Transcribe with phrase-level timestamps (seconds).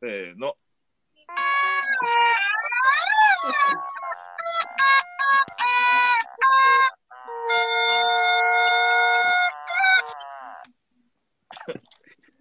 [0.00, 0.56] せーの。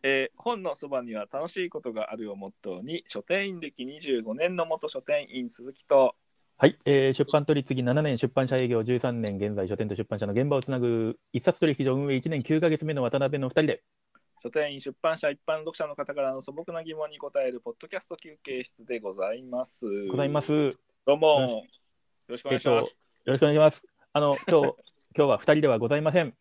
[0.01, 6.15] えー本のそばには楽しいことがあるをモットーに書店員歴25年の元書店員鈴木と
[6.57, 13.83] はい、えー出版取り次ぎ7年、出版社営業13年、現在書店と出版社の現場をつなぐ一冊取引所運営1年9ヶ月目の渡辺の2人で、
[14.41, 19.85] 書店員出版社一般読者の方からの素朴な疑問に答えるポッドキャスト休憩室でございます。
[20.07, 20.53] ございます。
[20.53, 20.73] よ
[21.05, 21.63] どうもよ
[22.29, 22.97] ろしくお願いします。
[23.25, 23.85] ろしくお願いします。
[24.13, 24.75] あの、今日、
[25.13, 26.33] 今日は2人ではございません。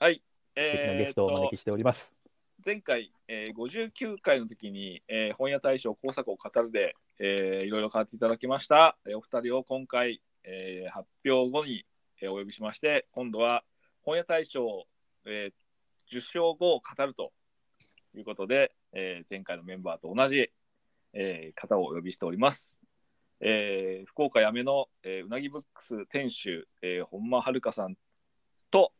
[0.00, 0.20] はい。
[0.56, 2.16] 素敵なゲストをお招きしております。
[2.64, 8.98] 前回、えー、59回の時に、えー本屋大賞工作を語るで、えーいろいろ語っていただきました。
[9.06, 11.86] えーお二人を今回、えー発表後に、
[12.20, 13.62] えーお呼びしまして、今度は
[14.02, 14.88] 本屋大賞、
[15.26, 15.52] えー
[16.08, 17.32] 受賞後を語ると
[18.20, 20.50] いうことで、えー前回のメンバーと同じ、
[21.12, 22.80] えー方をお呼びしております。
[23.40, 27.96] えー福岡やめの、えーうなぎブックス店主、えー本間遥さん
[28.70, 28.92] と、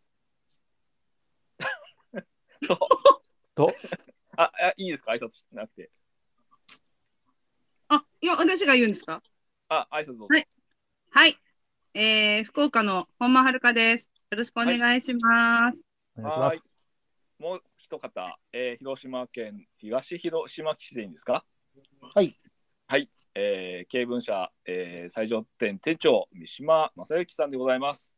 [2.67, 2.79] と、
[3.55, 3.75] と、
[4.37, 5.13] あ、あいいですか？
[5.13, 5.91] 挨拶しなくて。
[7.89, 9.23] あ、いや、私が言うんですか？
[9.69, 10.27] あ、挨拶どうぞ。
[10.31, 10.47] はい
[11.11, 11.39] はい。
[11.95, 14.11] えー、福岡の本間遥です。
[14.31, 15.83] よろしくお願いします。
[16.19, 16.65] お願いします。
[17.39, 21.45] もう一方、えー広島県東広島市でいいんですか？
[22.15, 22.35] はい。
[22.89, 23.09] はい。
[23.37, 28.13] えー、経文社、えー、最上店店長、三島正幸さんでございます。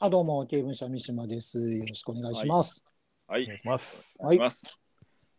[0.00, 1.60] あ、どうも、経文社三島です。
[1.60, 2.84] よろしくお願いします。
[3.28, 3.44] はい。
[3.44, 4.16] お願いします。
[4.18, 4.66] お願いします。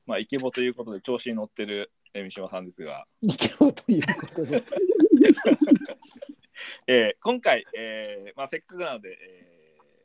[0.06, 4.64] まあ、イケボということで調子に乗ってる、えー三島さんですが、今日ということで。
[6.88, 9.50] えー今回、えーまあ、せっかくなので、えー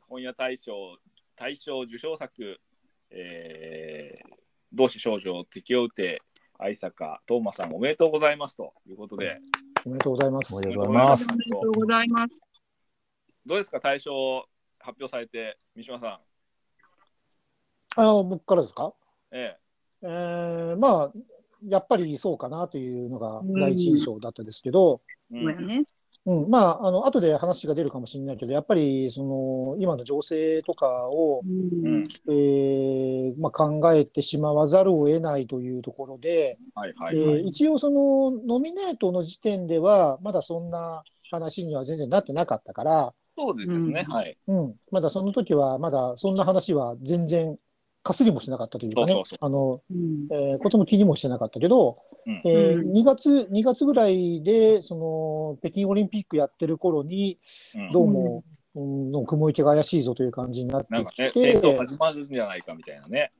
[0.07, 0.97] 本屋大賞
[1.35, 2.59] 大賞受賞作、
[3.15, 4.35] えー
[4.73, 6.21] 同志少女適応て
[6.59, 9.37] 愛坂トーマさんおめでとうございますということで、
[9.85, 10.53] おめでとうございます。
[10.53, 10.59] お。
[10.59, 11.27] めでとうございます。
[12.09, 12.41] ます。
[13.45, 14.43] どうですか大賞
[14.79, 16.19] 発表されて三島さ
[17.97, 18.93] ん、あ、僕からですか？
[19.31, 19.55] え
[20.01, 20.07] え。
[20.07, 21.11] ー、まあ、
[21.65, 25.85] やっぱりそうかなというのが第一印象だったですけど、ーそうやね。
[26.27, 32.03] うん、まあ、あの、後で話が出るかもしれないけど、やっぱり、その、今の情勢とかを、うん。
[32.27, 44.13] えーまあ、考えてしまわざるを得ないというところで、はいはえいはい、ー一応そのノミネートの時点ではまだそんな話には全然なってなかったから、そうですね、うん。
[44.13, 44.37] はい。
[44.47, 47.57] うん、まだその時はまだそんな話は全然
[48.05, 50.27] かすりもしなかったというかねあの、うん。
[50.31, 52.41] えーことも気にもしてなかったけど、うん。
[52.45, 52.91] えーうん。
[52.93, 57.39] 2月2月ぐらいでその北京オリンピックやってる頃に
[57.75, 57.91] うん。
[57.91, 58.43] どうも、
[58.75, 63.31] うん、の雲行きが怪しいぞという感じになってなんかねきて、戦争始まるんじゃないかみたいなね、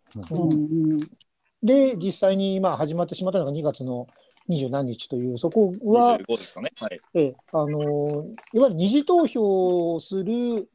[1.62, 4.08] で実際にまあ始まってしまったのが2月の
[4.48, 10.70] 二十何日というそこは25ですかね、はい、ええ、あのーいわゆる二次投票をする、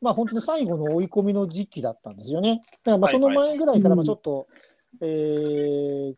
[0.00, 2.62] まあ、本当に最後の追い込みの時期だったんですよね。
[2.84, 4.48] だからまあそのはいはい前ぐらいからまあうんちょっと、
[5.00, 6.14] えー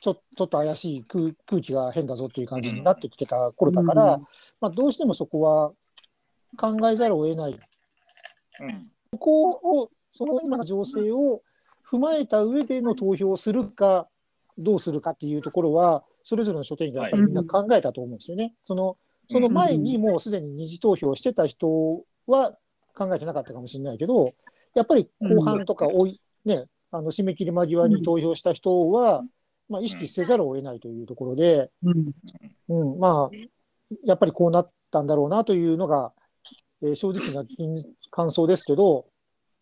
[0.00, 4.18] ちょちょっと怪しい空空気が変だぞっていう感じになってきてた頃だから、
[4.60, 5.70] まあ、どうしてもそこは
[6.56, 7.52] 考えざるを得ない。
[7.52, 11.42] うんそこを、その今の情勢を
[11.88, 14.08] 踏まえた上での投票をするか、
[14.56, 18.54] どうするかっていうところは、それぞれの書店員がやっぱりみんな考えたと思うんですよね。
[18.60, 18.96] その
[19.28, 22.56] その前にもうすでに二次投票してた人は
[22.94, 24.34] 考えてなかったかもしれないけど、
[24.74, 29.22] やっぱり後半とかおい、ね、あの締め切り間際に投票した人は、
[29.68, 32.12] まあ、意識せざるを得ないというところで、うん。
[32.68, 33.36] うん、まあ、
[34.04, 36.12] やっぱりこうなったんだろうなというのが、
[36.82, 37.48] えー正直な
[38.10, 39.06] 感想ですけど、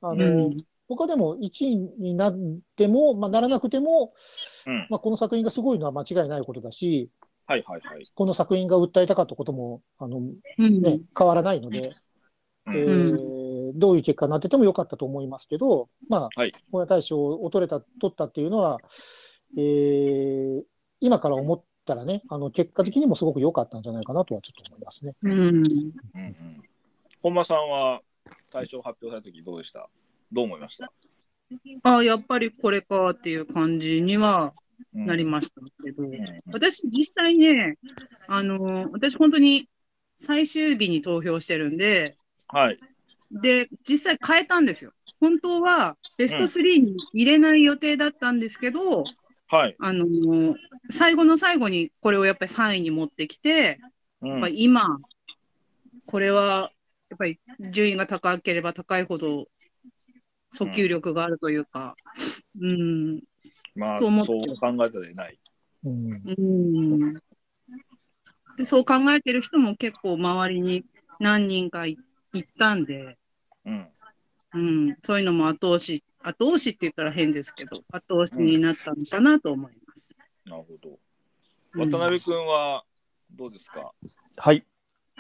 [0.00, 0.56] あの、うん。
[0.88, 2.38] 僕はでも1位になっ
[2.76, 4.12] ても、まあ、ならなくても、
[4.66, 4.86] うん。
[4.90, 7.10] まあ、この作品がすごいのは間違いないことだし、
[7.46, 10.82] はいはいはい、この作品が訴えたかったこともあの、うん。
[10.82, 11.94] ね、変わらないので、うん
[12.68, 13.40] えー
[13.72, 16.52] どういう結果になっててもよかったと思いますけど、まあ、はい。
[16.72, 18.80] 本屋大賞を取れた取ったっていうのは、
[19.56, 20.62] えー
[21.02, 25.14] 今から思ったらね、あの結果的にもすごく良かったんじゃないかなとはちょっと思いますね。
[25.22, 25.32] うん。
[25.32, 26.62] うんうん、
[27.22, 28.02] 本間さんは
[28.52, 29.88] 大賞発表された時どうでした？
[30.32, 30.92] どう思いました、
[31.84, 34.52] あやっぱりこれかっていう感じには
[34.94, 36.18] うんなりましたけど、うん。
[36.52, 37.78] 私実際ね、
[38.28, 39.68] あの私本当に
[40.16, 42.16] 最終日に投票してるんで、
[42.52, 42.78] はい。
[43.30, 44.92] で、実際変えたんですよ。
[45.20, 49.04] 本当はベスト3に入れない予定だったんですけど、
[49.48, 50.54] はい、あのー
[50.88, 53.80] 最後の最後にこれをやっぱり3位に持ってきて、
[54.22, 54.30] うん。
[54.30, 54.98] やっぱり今、
[56.06, 56.72] これは
[57.10, 57.38] やっぱり
[57.70, 59.46] 順位が高ければ高いほど
[60.52, 61.94] 訴求力があるというか、
[62.60, 63.20] うん、
[63.76, 64.32] まあと思って。
[64.32, 65.38] そう考えざるを得ない。
[65.84, 67.14] うんうん。
[68.56, 70.84] でそう考えてる人も結構周りに
[71.18, 71.96] 何人かい
[72.32, 73.16] いたんで、
[73.64, 73.88] うん。
[74.52, 80.16] うん、そういうのも後押し、後押しって言ったら変ですけど、後押しになったのかなと思います。
[80.44, 80.90] なるほど。
[80.90, 80.96] うん
[81.72, 82.84] 渡辺君は
[83.36, 83.92] どうですか、
[84.38, 84.66] はい、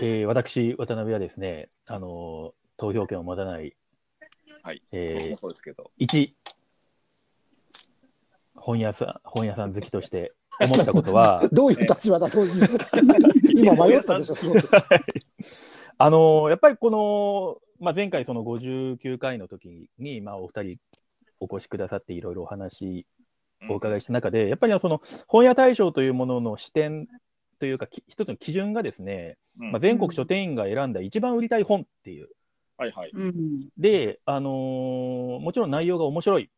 [0.00, 3.76] えー私、渡辺はですね、あのー投票権を持たない、
[4.62, 4.82] はい。
[4.90, 5.92] えー僕もそうですけど。
[5.96, 6.34] 一
[8.56, 12.68] 本屋さん本屋さん好きとして思ったことは どういう立場だという。
[13.56, 14.68] 今迷ったでしょ、すごく。
[16.02, 20.76] あのやっぱりこの、まあ、前回その59回の時に、まあ、お二人
[21.40, 23.06] お越しくださっていろいろお話
[23.68, 27.06] お伺いした中で、やっぱりその本屋大賞というものの視点
[27.58, 29.72] というかき一つの基準がですね、うん。
[29.72, 32.28] まあ、全国書店員が選んだ一番売りたい本っていう。
[32.78, 33.10] はいはい。
[33.12, 33.68] うん。
[33.76, 36.50] で、あのーもちろん内容が面白い。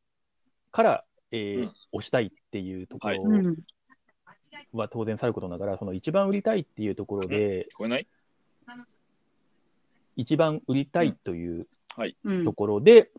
[0.71, 1.99] から、えーうん。
[1.99, 3.57] 推したいっていうところうん。
[4.73, 8.07] は当然さることながら、その一番売りたいっていうところで、聞こえない？
[10.17, 11.67] 一番売りたいという
[12.25, 12.45] うん。
[12.45, 13.11] ところで、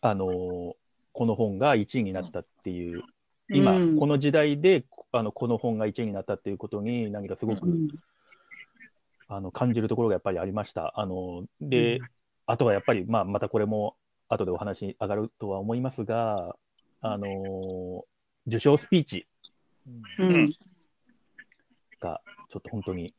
[0.00, 0.72] あのー
[1.12, 3.02] この本が1位になったっていう、
[3.50, 3.98] 今、うん。
[3.98, 7.88] この時代であのこの本が1位になったっていうことに、何かすごく、うん。
[9.28, 10.98] あの感じるところがやっぱりありました。
[10.98, 11.98] あので、
[12.46, 13.96] あとはやっぱり、まあ、またこれも
[14.28, 16.56] 後でお話に上がるとは思いますが、
[17.00, 18.00] あのー
[18.46, 19.26] 受賞スピーチ
[20.18, 20.52] うん。
[22.00, 23.14] がちょっと本当に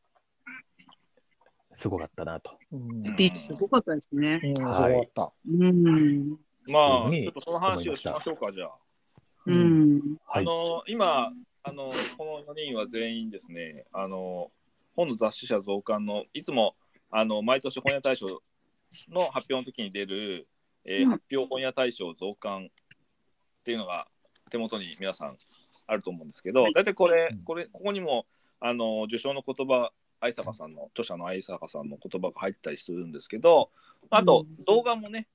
[1.74, 2.58] すごかったなと。
[2.72, 4.40] うんスピーチすごかったですね。
[4.42, 5.32] うん、すごはいかった。
[5.50, 6.36] うん。
[6.68, 8.70] まあ、ちょっとその話をしましょうか、じゃあ。
[9.46, 10.16] うん。
[10.26, 11.32] はい、あの今
[11.64, 11.88] あの、
[12.18, 14.50] この4人は全員ですね、あの
[14.96, 16.74] 本の雑誌社増刊の、いつも
[17.10, 18.34] あの毎年本屋大賞の
[19.32, 20.48] 発表の時に出る、
[20.84, 24.08] えーうん発表本屋大賞増刊っていうのが
[24.50, 25.36] 手元に皆さん
[25.86, 28.26] あると思うんですけど、大体これ、これここにも
[28.58, 29.92] あの受賞の言葉、
[30.22, 33.70] 愛坂さんの、著者の愛坂さんの言葉が入ったりするんですけど、
[34.08, 35.28] あとうん動画もね、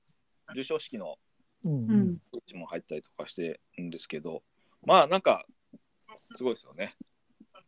[0.48, 1.18] 授賞式の
[1.64, 2.16] うんうん。
[2.30, 4.42] こっちも入ったりとかしてるんですけど、
[4.84, 5.44] まあなんか、
[6.36, 6.94] すごいですよね。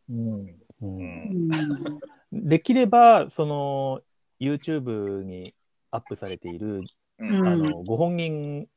[0.09, 1.99] うん。
[2.31, 4.01] できれば、その
[4.39, 5.53] YouTube に
[5.91, 6.83] アップされている、
[7.19, 8.67] うんあのご本人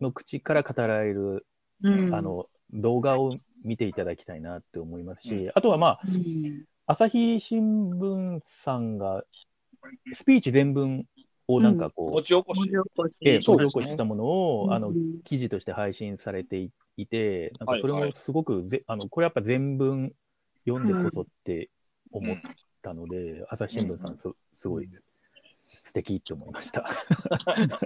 [0.00, 1.46] の口から語られる、
[1.82, 2.14] うん。
[2.14, 6.64] あの動画を見ていただきたいなって思いますし、うんあとはまあ、うん。
[6.86, 9.24] 朝日新聞さんが
[10.12, 11.06] スピーチ全文
[11.48, 13.40] をなんかこう、持ち起こし文字。
[13.40, 20.12] 起こしたものを、あのうん記事として配信されていいて、なんかそれはいはいもすごくぜ、あのこれやっぱ全文
[20.66, 21.70] 読んでこそって
[22.12, 22.36] 思っ
[22.82, 24.88] たので、朝日新聞さんすすごい
[25.62, 26.86] 素敵って思いました。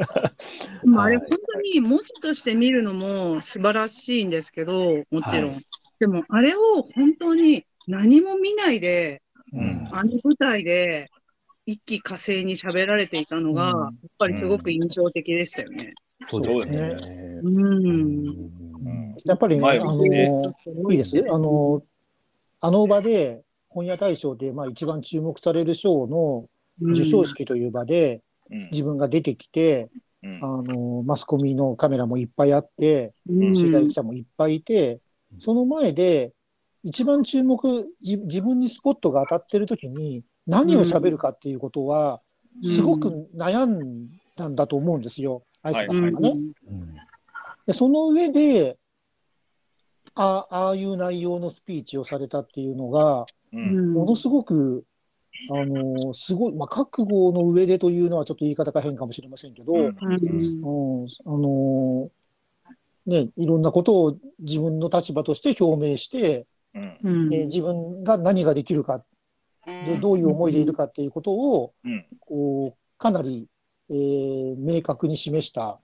[0.82, 5.54] でもあれ、はい本当に文字として見るのも素晴らしいんですけど、もちろん。
[5.54, 5.60] は
[6.00, 9.88] でも、あれを本当に何も見ないで、うん。
[9.90, 11.10] あの舞台で
[11.64, 13.80] 一気火星に喋られていたのが、うん。
[13.80, 15.94] やっぱりすごく印象的でしたよね。
[16.30, 16.96] そうですそうでね。
[17.42, 17.56] うん。
[17.56, 19.14] うん。
[19.24, 20.04] やっぱりね、前あの、
[20.90, 21.18] いいです。
[21.28, 21.82] あの、
[22.60, 26.46] あの場で、本屋大賞で、まあ、一番注目される賞の
[26.88, 28.68] 授賞式という場で、うん。
[28.70, 29.88] 自分が出てきて、
[30.22, 30.44] うん。
[30.44, 35.00] あの、マスコミのカメラもいっぱいあって、うん、取材記者もいっぱいいて、
[35.38, 36.32] その前で、
[36.88, 42.22] 一番注目、じ自分にスポットが当たってる時に、何を喋るかっていうことは、
[42.62, 46.30] すごく悩んだんだと思うんですよ、愛はいうんさんがね。
[46.30, 46.94] うん。
[47.66, 48.78] でその上で
[50.14, 54.84] あ、ああいう内容のスピーチをされたっていうのが、ものすごく、
[55.50, 61.02] あの、すごい、まあ、覚悟の上でというのはちょっと言い方が変かもしれませんけど、うんうん。
[61.02, 62.10] うん、あの
[63.06, 66.98] ね、いろんなことを自分の立場として表明して、うん。
[67.02, 67.34] うん。
[67.34, 69.04] えー自分が何ができるか、
[69.66, 72.06] でどういう思いでいるかっていうことを、うん。
[72.20, 73.48] こう、かなり、
[73.90, 75.78] えー明確に示した、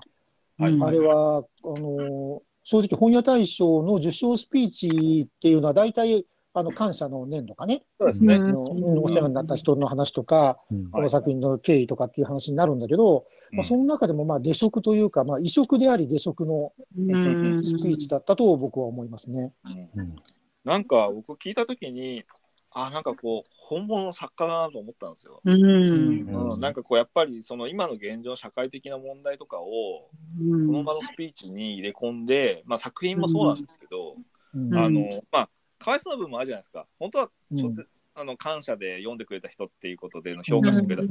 [0.58, 6.26] うんあれは、あの正直本屋大賞の受賞スピーチっていうのは大体、
[6.56, 8.36] あの、感謝の念とかね、そうですね。
[8.36, 8.42] うん。
[8.42, 10.90] あのうんお世話になった人の話とか、うん。
[10.90, 17.64] この作品の経緯とかっていう話になるんだけど、まあ、その中でもまあ、出色というか、まあ、異色であり出色のうん。
[17.64, 19.52] スピーチだったと僕は思いますね。
[19.64, 20.00] うん。
[20.00, 20.16] うん
[20.64, 22.24] なんか僕聞いたときに、
[22.70, 25.40] あ、なんかこう、本物の作家だなと思ったんですよ。
[25.44, 25.64] うん。
[25.64, 26.52] うん。
[26.52, 30.66] うん、なんかこうやっぱりその今の現状社会的な問題とかをうん。
[30.66, 34.16] この場のスピーチに入れ込んで、まあ、作品もそうなんですけど、
[34.54, 34.76] うん。
[34.76, 36.86] あのまあかわいそうな部分もあるじゃないですか。
[36.98, 41.02] 本当はちょっと、うんあの感謝で読んでくれた人っていうことでの評価してくれた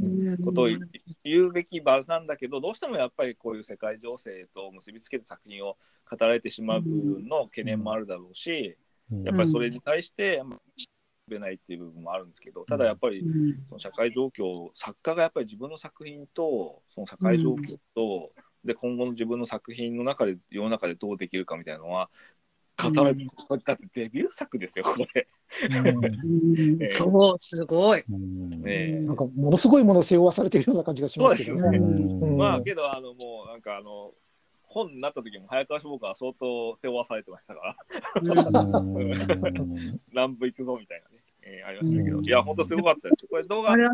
[0.42, 0.80] ことをうん
[1.26, 5.76] 言うべき場なんだけどどうしてもやっぱりこういう世界情勢と結びつけて作品を
[6.10, 10.60] 語られてしまう部分の懸念もあるだろうし、うんやっぱりそれに対して、まあ
[11.26, 13.56] べないっていう部分もあるんですけどただやっぱりうん。
[13.70, 18.32] その社会状況作家がやっぱり自分の作品とその社会状況と、
[18.66, 22.10] で今後の自分の作品の中で世の中でどうできるかみたいなのは
[22.82, 23.26] 語られて、
[23.66, 25.28] だってデビュー作ですよこれ。
[25.70, 26.82] うん。
[26.82, 28.04] うんそう、すごい。
[28.10, 28.50] うん。
[28.62, 29.02] ねえ。
[29.06, 31.78] なんかものすごいものを背負わされているような感じがしますけどそうでね。
[31.78, 32.38] すうん。
[32.38, 34.12] まあけどあのもうなんかあの
[34.74, 37.76] 本になった時も早川書房は相当背負わされてましたから
[38.22, 43.90] うん何部行くぞみたいなね、えーありましたけど、うんいや本当すごかったですこれ動画あの。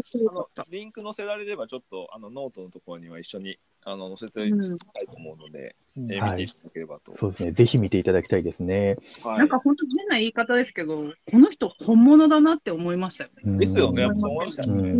[0.69, 4.65] リンク載せられればちょっとあのノートのところには一緒にあの載せていきた
[5.01, 7.17] いと思うので、うんえー見ていただければと。
[7.17, 7.51] そうですね。
[7.51, 8.97] ぜひ見ていただきたいですね。
[9.23, 13.57] はいなんか本当変な言い方ですけど、この人本物だなって思いましたよね。
[13.57, 14.93] ですよね、思いましたね。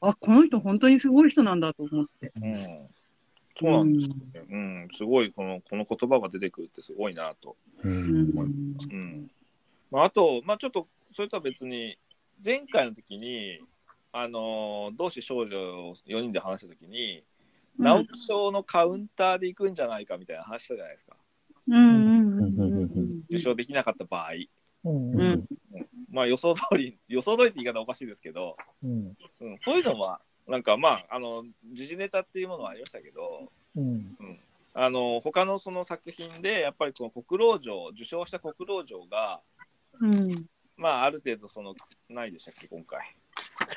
[0.00, 2.32] あ、この人本当にすごい人なんだと思って。
[2.40, 2.52] うん、
[3.58, 4.46] そうなんですよね。
[4.50, 7.56] うん、すごいこのこの言葉が出てくるってすごいなと。
[7.82, 8.34] ううん。
[8.34, 9.30] んうん。
[9.90, 11.96] まあ、あと、まあ、ちょっとそれとは別に
[12.44, 13.60] 前回の時に
[14.12, 17.22] あの同志少女を4人で話した時に、
[17.78, 21.16] 直木賞のカウンターで行くんじゃないかみたいな話したじゃないですか。
[21.68, 23.22] うんうんうんうんうん。
[23.28, 24.30] 受賞できなかった場合、
[24.84, 25.20] うん。
[25.20, 25.44] うん。
[26.10, 29.16] まあ予想通り予想通りって言い方おかしいですけど、うん。
[29.40, 34.16] うん、そういうのはなんかまああの時事ネタっていうものはありましたけどうん。
[34.76, 39.40] あの他のその作品でやっぱりこの国老城受賞した国老城が
[40.00, 40.46] うん
[40.76, 41.74] まあある程度その
[42.08, 43.14] ないでしたっけ今回。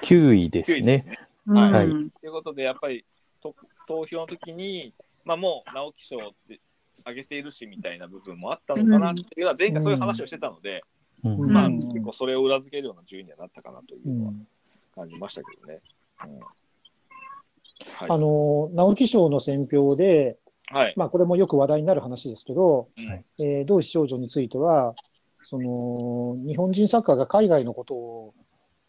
[0.04, 1.18] 9位です9位ね。
[1.46, 1.72] はい。
[1.72, 1.88] はい。
[1.88, 3.06] ということで、やっぱり
[3.42, 3.56] と
[3.88, 4.94] 投票の時に、
[5.24, 6.60] まあ、もう直木賞って
[7.06, 10.84] 上げているしみたいな部分もあったのかなっていうのは、前回そういう話をしてたので、
[11.24, 11.40] うん。
[11.40, 14.48] うんまあ、うん結構それを裏付けるような順位にはなったかなといううのはん。
[14.96, 15.80] 感じましたけどね。
[16.26, 16.40] うん。
[16.40, 18.20] あはい。
[18.20, 20.38] の直木賞の選評で、
[20.70, 23.26] はい、まあ、これもよく話題になる話ですけど、うん。
[23.44, 24.96] えー同志少女については
[25.50, 28.34] その日本人作家が海外のことを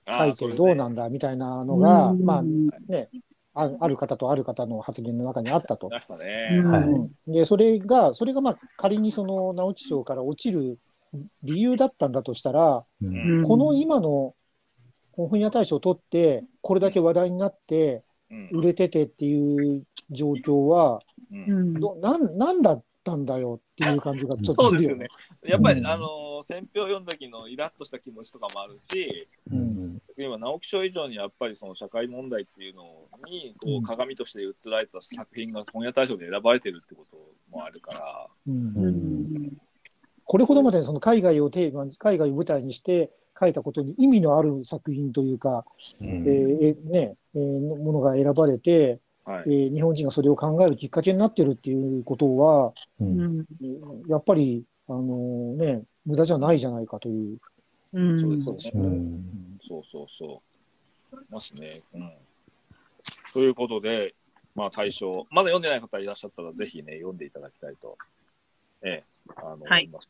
[0.07, 3.09] 書いてどうなんだみたいなのが、まあね、
[3.55, 5.89] あある方とある方の発言の中にあったと。
[5.89, 6.61] ましたね。
[6.65, 6.83] うんはい。
[6.83, 7.33] うん。
[7.33, 10.79] でそれがそれがまあ仮にその直木賞から落ちる
[11.45, 13.45] 理由だったんだとしたら、うん。
[13.45, 14.35] この今の
[15.27, 18.49] 本屋大賞を取ってこれだけ話題になってうん。
[18.53, 21.01] 売れててっていう状況は
[21.33, 21.51] うん。
[21.51, 21.75] うん。
[21.75, 25.09] どなんなんだったんだよっていう感じがちょっとするよね
[25.43, 25.53] そうですよね。。
[25.53, 25.87] やっぱり、うん。
[25.87, 29.99] あの選評読んだ時のイラッとした気持ちとかもあるし、うん。
[30.17, 32.83] 今直木賞以上にやっぱりその社会問題っていうの
[33.29, 37.17] にこう鏡として映られた作品が本屋大賞で選ばれてるってこと
[37.51, 38.55] もあるから、うん。
[38.77, 39.53] うん。
[40.25, 45.65] これほどまでその海外をテーマに海外を舞台にして書いたことに意味のある作品というか、
[46.01, 53.45] うんえーえねえーのものが選ばれて、はいえー日本人がそれを考えるきっかけになってるっていうことは、うんうん
[54.09, 57.39] やっぱり、あのね、無駄じゃないじゃないかという。
[57.93, 60.43] うんそうですね、うんそうそうそ
[61.13, 61.17] う。
[61.31, 61.83] ますね。
[61.95, 62.13] うん。
[63.33, 64.15] ということで、
[64.55, 67.97] まあ大賞、まだ読んでない方いらっしゃったら、ぜひね、読んでいただきたいと、
[68.83, 69.05] ええ、
[69.37, 70.09] あの、はい思います。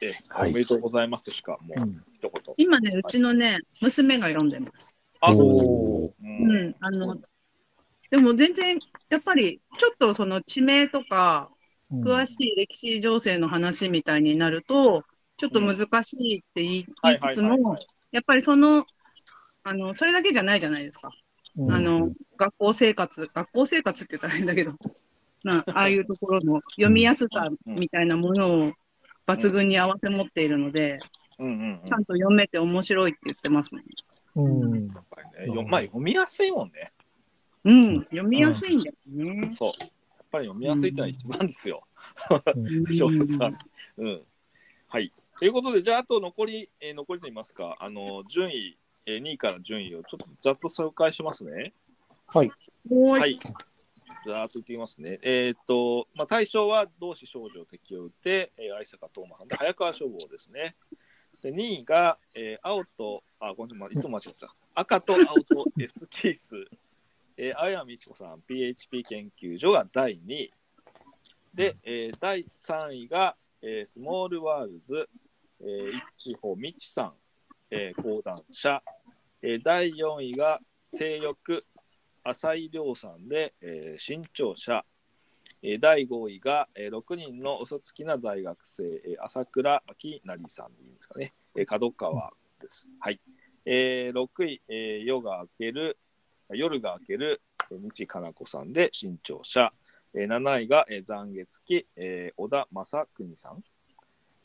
[0.00, 0.50] ええ、はい。
[0.50, 1.90] おめでとうございますとしか、もう、うん。
[1.90, 2.30] 一言。
[2.56, 4.94] 今ね、うちのね、娘が読んでます。
[5.20, 6.26] あ、そう。
[6.26, 6.68] ん。
[6.68, 7.14] ん、あの、
[8.10, 11.50] でも全然、やっぱり、ちょっとその地名とか、
[11.90, 12.02] うん。
[12.02, 15.04] 詳しい歴史情勢の話みたいになると、
[15.36, 17.78] ちょっと難しいって言いつつもはいはいはいはい、
[18.12, 18.84] やっぱりその、
[19.62, 21.10] あの、それだけじゃないじゃないですか。
[21.56, 21.72] うん。
[21.72, 24.74] あの、学校生活、学校生活って言ったら変だけど、
[25.42, 28.72] なああいうところの読みやすさみたいなものを
[29.26, 30.98] 抜群に合わせ持っているので、
[31.38, 31.80] うんうんうん。
[31.84, 33.82] ちゃんと読めて面白いって言ってますね。
[34.36, 36.92] うんやっぱりねよまあ、読みやすいもんね。
[37.64, 39.50] うん、読みやすいんだよね。
[39.52, 39.68] そう。
[39.68, 39.90] やっ
[40.30, 41.84] ぱり読みやすいってのは一番ですよ。
[42.54, 43.58] うん小説はね。
[43.98, 44.22] うん。
[44.88, 45.12] はい。
[45.38, 48.76] ということで、じゃあ、あと残り、えー残りと言いますか、あの、順位、
[49.06, 51.72] えー2位から順位をちょっとざっと紹介しますね。
[52.28, 52.50] はい。
[52.90, 53.38] はいい。
[54.26, 55.18] ざーっと言ってきますね。
[55.22, 60.76] えーっと、まあ、対象は同志少女敵を打って、えー、愛坂東馬さんで、早川書房ですね。
[61.42, 64.54] で、2位が、えー青と、あ、ごめんなさい、いつも間違ってた。
[64.74, 66.64] 赤と青と S キース。
[67.36, 70.52] えー、青山美智子さん、PHP 研究所が第2位。
[71.52, 75.08] で、えー第3位が、えースモールワールズ、
[75.60, 77.14] えー、一穂美智さん、
[77.70, 78.82] えー講談社。
[79.42, 81.66] えー第4位が、性欲、
[82.24, 84.82] 浅井亮さんで、えー新潮社、
[85.62, 92.88] えー第5位が、えー6人の嘘つきな大学生、えー朝倉明成さんでいいんですかね、えー角川です。
[92.98, 93.20] はい。
[93.66, 95.98] えー6位、えー夜が明ける、
[96.50, 99.68] 夜が明ける、えー道かな子さんで新潮社、
[100.14, 103.62] えー7位が、えー残月期、えー小田正邦さん、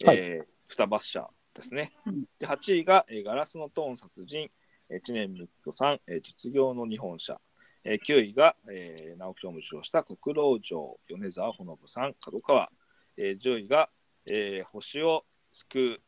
[0.06, 2.26] はいえー双葉社ですねうん。
[2.38, 4.52] で8位が、えーガラスのトーン殺人、
[4.90, 7.40] えー知念美子さん、えー実業の日本社。
[7.84, 12.70] えー9位が、えー直木賞も受賞した国老城、米沢ほのぶさん、角川。
[13.18, 13.90] えー10位が、
[14.30, 16.02] えー星を救う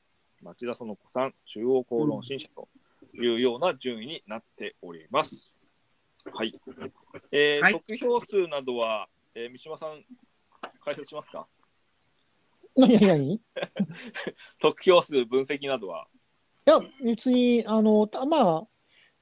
[0.43, 2.67] 町田園子さん、中央公論新社と
[3.13, 5.55] いうような順位になっております。
[6.33, 6.53] はい。
[7.31, 10.03] えーはい得票数などは、えー三島さん、
[10.83, 11.47] 解説しますか？
[12.75, 13.41] 何何
[14.59, 16.07] 得票数分析などは。
[16.65, 18.67] や、別に、あの、たまあ、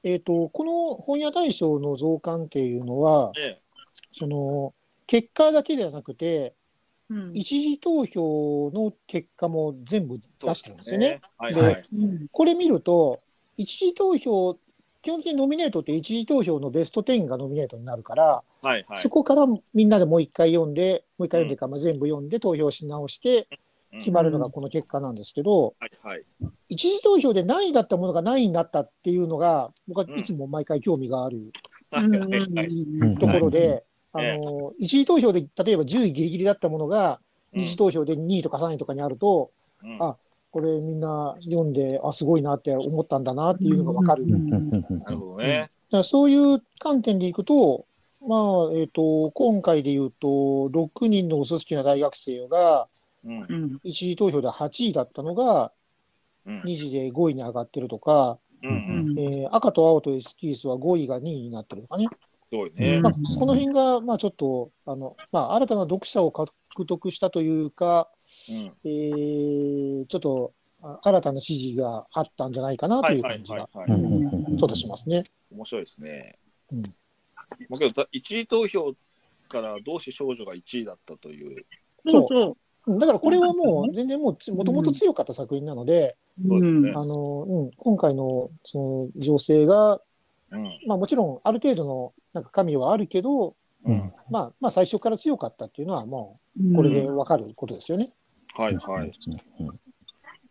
[0.02, 3.60] えっ、と、この本屋大賞の増刊っていうのは、え
[4.12, 4.74] その、
[5.06, 6.54] 結果だけではなくて、
[7.08, 11.08] うん一次投票の結果も全部出してるんですよね。
[11.08, 11.88] ではいはい。
[11.92, 13.20] うんこれ見ると、
[13.56, 14.56] 一次投票、
[15.02, 18.98] 基本的にノミネートって一次投票のベスト10がノミネートになるから、はいはい。
[18.98, 23.48] そこからみんなでもう一回読んで、もう一回読んでか、まあ、全部読んで投票し直して
[23.92, 26.24] 決まるのがこの結果なんですけど、はいはい。
[26.68, 31.52] 一次投票で何位だったものが何位になったっていうのが、僕はいつも毎回興味がある
[31.90, 37.20] ところで、あええの一次投票で例えば10位ギリギリだったものが、
[37.52, 39.50] 二次投票で2位とか3位とかにあると、
[39.82, 39.98] うん。
[40.00, 40.16] あ
[40.52, 44.24] これみんな読んで、あ、すごいなって思ったんだなっていうのがわかる。
[44.24, 44.48] うん。
[44.48, 45.68] なるほどね。
[45.68, 47.86] だからそういう観点でいくと、
[48.26, 52.88] まあ、えっ、と、今回で言うと、6人のおすすきな大学生が、
[53.24, 55.72] うんうん一次投票で8位だったのが、
[56.46, 58.70] うん2次で5位に上がってるとか、うん
[59.10, 59.18] うん。
[59.18, 62.08] えー赤と青とエスキースは5位が2位になってるとかね。
[62.48, 62.96] すごいね。
[62.96, 66.50] うんまあ、この辺が、まあちょっと、あの、まあ新たな読者を獲
[66.86, 68.08] 得したというか、
[68.48, 74.24] うんえーちょっとあ新たな支持があったんじゃないかなとはいいうはい感じが、はいはうんい。
[74.24, 75.24] うんちょっとしますね。
[75.52, 76.38] 面白いですね。
[76.72, 76.82] うん
[77.68, 78.94] まあけどだ一次投票
[79.48, 81.66] から同志少女が1位だったという。
[82.08, 82.56] そうそう。
[82.90, 86.16] うんだからこれはもう全然もうつもともと強かった作品なので、
[86.46, 86.92] そうですね。
[86.94, 90.00] あの、うん、今回のその情勢が、
[90.50, 90.64] うん。
[90.86, 94.12] まあもちろんある程度のなんか神はあるけど、うん。
[94.30, 98.12] まあまあ最初から強かったっていうのはもうこれでわかることですよね。
[98.54, 99.12] はいはい。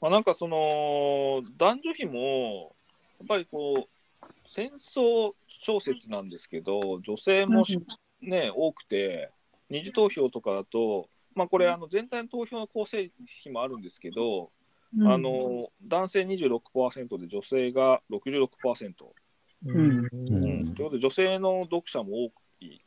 [0.01, 2.73] まあ、なんかその男女比も
[3.19, 7.79] やっぱりこう戦争小説なんですけど女性もし、
[8.21, 9.29] ね多くて
[9.69, 14.51] 二次投票とかだと、まあ、これあの全体の投票の構成比もあるんですけど、
[15.01, 18.47] あの男性26%で女性が66%。
[19.65, 20.07] ううん。
[20.11, 22.81] うん、ということで女性の読者も多い。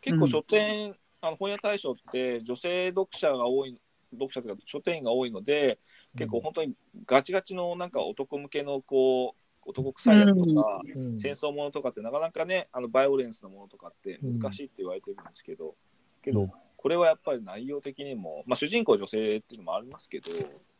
[0.00, 3.78] 結構書店、あの本屋大賞って女性読者が多い
[4.12, 5.78] 読者というか書店員が多いので
[6.16, 6.74] 結構本当に
[7.06, 11.18] ガチガチのなんか男向けのこう男臭いやつとか、うん。
[11.18, 15.74] 戦争ものとかってなかなかねあのバイオレンスなものとかって難しいって言われてるんですけど、
[16.22, 16.50] けどうん
[16.84, 20.30] これはやっぱり内容的にも、まあ、主人公女性っていうのもありますけど、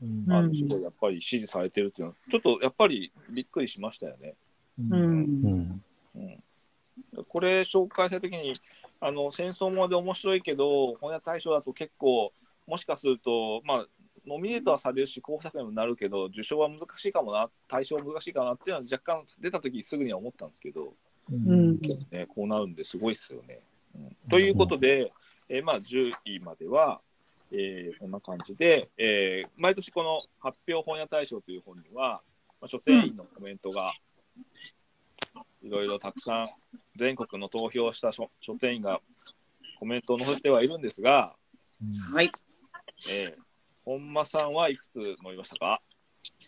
[0.03, 0.31] うん。
[0.31, 4.35] あすごいやっぱり支持されてるっていうのはちょっとやっぱりびっくりしましたよね。
[4.79, 5.23] ううん。
[5.23, 5.83] ん
[6.15, 6.43] うん、
[7.27, 8.53] これ紹介したときに
[9.01, 12.35] あの戦争もので面白いけど本屋大賞だと結構
[12.67, 13.87] もしかするとまあ
[14.27, 20.93] ノミネートはされるし候補作にもなるけど受賞は難しいかもな大賞は難しいかなっていうのは若干出た時すぐには思ったんですけど、
[21.33, 21.81] うん。
[22.11, 23.61] ね、こうなるんですごいっすよね。
[23.97, 25.11] うん、ということで、
[25.49, 27.01] えーまあ、10位までは、
[27.53, 32.23] えーこんな感じで、えー毎年この発表本屋大賞という本には、
[32.61, 33.93] まあ、書店員のコメントが
[35.63, 36.47] いろいろたくさん
[36.97, 39.01] 全国の投票した書書店員が
[39.79, 41.35] コメントを載せてはいるんですが、
[42.15, 42.31] はい。
[43.11, 43.35] えー
[43.85, 45.83] 本間さんはいくつ乗りましたか、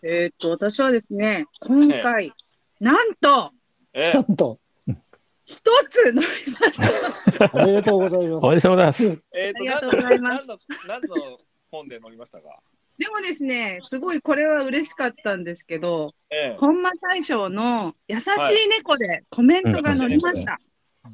[0.04, 2.32] えーっと、私はですね、今回、
[2.80, 3.52] なんと、
[3.92, 4.58] えーなんと、
[5.46, 6.26] 一つ乗り
[6.60, 7.50] ました。
[7.54, 8.46] おめでとうございます。
[8.46, 9.22] おめでとうございます。
[9.32, 10.44] えーありがとうございます
[10.88, 11.38] 何の
[11.70, 12.60] 本で乗りましたか、
[12.98, 18.32] でもですね、すごいこれは嬉しかったんですけど、えー本間大賞の優しい
[18.76, 20.58] 猫でコメントが載りました。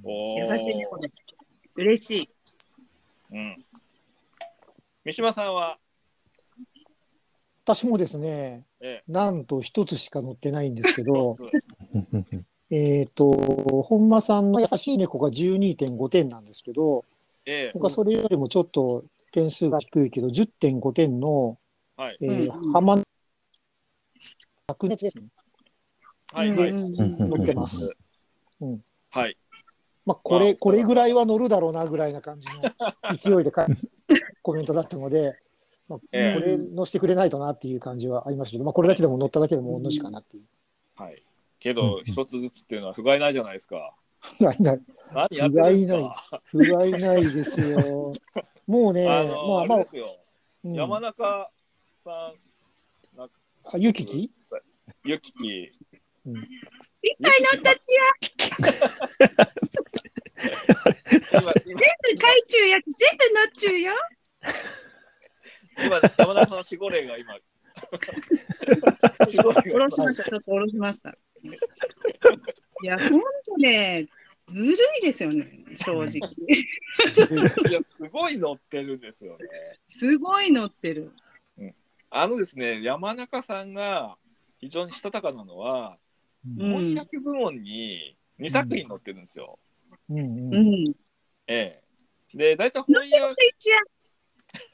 [0.03, 1.11] おー優しい猫で。
[1.75, 2.31] 嬉しい。
[3.33, 3.55] うん、
[5.05, 5.79] 三島さんは、
[7.65, 13.31] 私もですね、えなんと一つしか載ってないんですけど、ーえっと、
[13.83, 17.05] 本間さんの優しい猫が12.5点なんですけど、
[17.45, 21.59] えー僕はそれよりもちょっと点数が低いけど、10.5点の、
[21.99, 22.19] はい。
[22.23, 22.73] えーうん。
[22.73, 23.03] 浜
[24.67, 25.25] 白熱ですね。
[26.33, 27.19] はいはい、うん。
[27.19, 27.95] 載ってます。
[29.11, 29.37] はい、
[30.07, 32.63] まあ、こあれ、これぐらいは乗るだろうなぐらいな感じの
[33.21, 33.67] 勢いでか
[34.41, 35.35] コメントだったので、
[35.89, 36.35] まあ、こえ。
[36.39, 40.45] えれ載せてくれないとなっていう感じはありましたけど、まあ、これだけでも乗っただけでも同じかなっていう。
[40.97, 41.23] はい。
[41.63, 43.95] けど、一つずつっていうのは不甲斐ないじゃないですか。
[44.41, 44.81] ないない、
[45.13, 48.13] 何やってるんです不甲斐か不甲斐ないですよ。
[48.67, 49.85] もうね、あの、まあまあ
[50.65, 51.51] 山中
[52.05, 52.33] さ
[53.15, 53.29] ん、な
[53.65, 54.31] あ、ゆきき？
[55.05, 55.49] ゆきき。
[55.49, 55.71] いっ
[57.21, 57.79] ぱい乗ったち
[61.33, 63.93] 今、今、や、海中や、全部乗っちゅうよ。
[65.79, 67.37] 今、山田さんの守護霊が今。
[69.29, 71.17] 下ろしました、ちょっと下ろしました。
[72.83, 74.09] いや、ほんとね、
[74.47, 76.09] ずるいですよね、正直。
[76.09, 79.47] いや、すごい乗ってるんですよね。
[79.87, 81.13] すごい乗ってる。
[82.15, 84.19] あのですね、山中さんが
[84.61, 86.03] 非常にしたたかなのは、うん
[86.57, 89.61] 翻訳部門に2作品載ってるんですよ。
[90.11, 90.23] うんう。
[90.23, 90.95] うんん。
[91.47, 91.81] え
[92.35, 92.37] え。
[92.37, 93.35] で、大体翻訳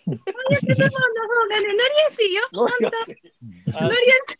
[0.05, 0.19] 翻
[0.51, 2.43] 訳部門の方がね、乗りやすいよ。
[2.53, 3.17] 乗りやすい
[3.77, 4.39] あ乗りやす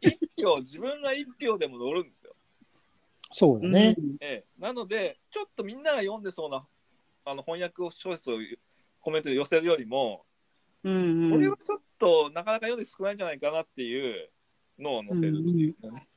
[0.00, 2.32] 一票、自分が一票でも乗るんですよ。
[2.32, 2.34] い。
[3.30, 3.96] そうだね。
[4.20, 6.66] ええ、なので、ちょっとみんなが読んでそうな
[7.24, 8.38] あの翻訳を小説を
[9.00, 10.24] コメントで寄せるよりも、
[10.82, 10.94] うん。
[10.94, 14.30] うんこれはちょっとなかなか読んで少ないんじゃないかなっていう
[14.78, 16.08] のを載せるっていうのね、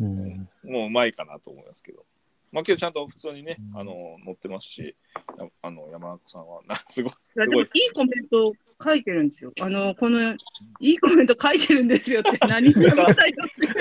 [0.00, 2.04] うんもううまいかなと思いますけど。
[2.52, 4.96] まあ、けどちゃんと普通にね、うんあの載ってますし、
[5.38, 7.12] やあの山中さんはなすごい。
[7.12, 9.52] いやでもいいコメント書いてるんですよ。
[9.60, 10.32] あの、この、
[10.80, 13.74] いいコメント書いてるんですよって、 何様だよっていう。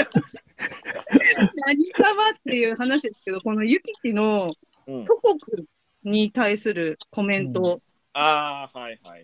[1.66, 4.54] 何様っていう話ですけど、このユキキの
[4.88, 5.68] うん、祖国
[6.04, 7.80] に対するコメント、
[8.14, 9.24] ああ、はいはいはいはい。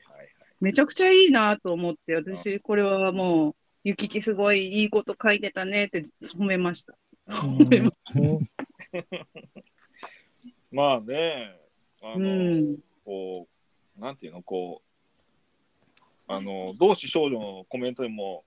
[0.61, 6.03] めちゃくちゃいいなと思って、私、これはもう、ユキキすごいいいこと書いてたねって
[6.37, 6.95] 褒めました。
[7.27, 8.39] うんま
[10.77, 11.57] あね、
[12.01, 12.77] あうの、ん。
[13.03, 13.47] こ
[13.97, 14.85] う、なんていうの、こう、
[16.27, 18.43] あの、同志少女のコメントにも、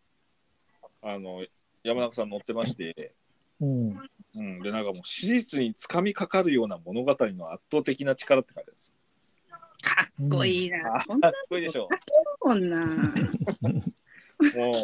[1.02, 1.46] あの、
[1.82, 3.14] 山中さん載ってまして、
[3.60, 3.98] うん。
[4.34, 8.92] うん、で、なんかもう、史実につかみかかるような物語の圧倒的な力って書いてあるんです
[9.82, 10.76] かっこいいよ。
[10.82, 11.00] な。
[11.00, 11.88] そんなかっこいいでしょ。
[12.44, 12.86] もんな。
[12.86, 12.92] も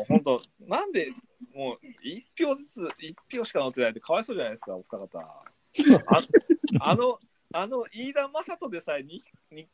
[0.02, 1.12] う、本当なんで、
[1.54, 5.44] もう、一票ずつ、一票しか載ってないってかわいそうじゃないですか、お二方。
[6.06, 6.22] あ
[6.90, 7.18] あの、
[7.52, 9.68] あの、飯田正人でさえに、に、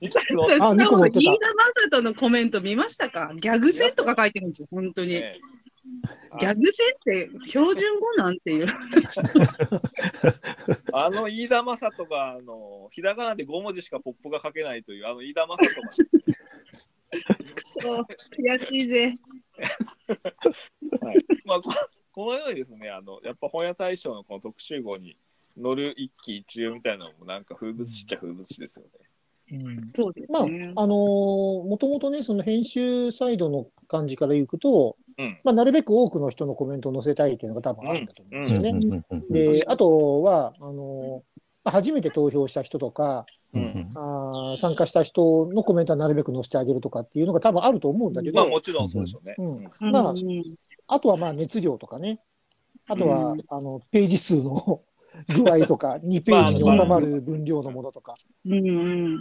[0.00, 1.20] に作のそれあニコ持ってた。
[1.20, 3.32] 飯田正人のコメント見ましたか？
[3.36, 5.14] ギャグ戦とか書いてるんですよ、本当に。
[5.14, 5.38] ね、
[6.40, 8.66] ギャグ戦って標準語なんていう。
[10.92, 15.90] あの飯田正人が、あの、ひらがなで5文字しかポップが書けないという、あの飯田正人が、
[17.54, 17.80] くそ、
[18.36, 19.16] 悔しいぜ。
[21.00, 21.24] はい。
[21.44, 21.60] まあ、
[22.18, 25.16] ここのようにですね、あの、やっぱ本屋大賞のこの特集号に
[25.56, 28.90] 乗る一喜一憂みたいなのも、なんか風物詩っちゃ風物詩ですよね。
[29.52, 30.72] うんそうですまあ、ね。
[30.74, 35.38] あのーもともとね、その編集サイドの感じからいくと、うん。
[35.44, 39.04] まあ、なるべく多くの人のコメントを載せたいっていうのが多分あるんだと思うんですよね。
[39.10, 49.36] うんで、あとは、あのーまあ初めて投票した人とか、うんあー参加した人のコメントはなるべく載せてあげるとかっていうのが多分あると思うんだけど、まあ、もちろんそうでしょうね。
[49.38, 50.18] うんうんまあうん
[50.88, 52.20] あとはまあ熱量とかね、
[52.88, 53.44] あとは、うん。
[53.48, 54.82] あのページ数の
[55.28, 58.14] 具合とか、 2ページに収まる分量のものとか。
[58.46, 59.18] うんうん。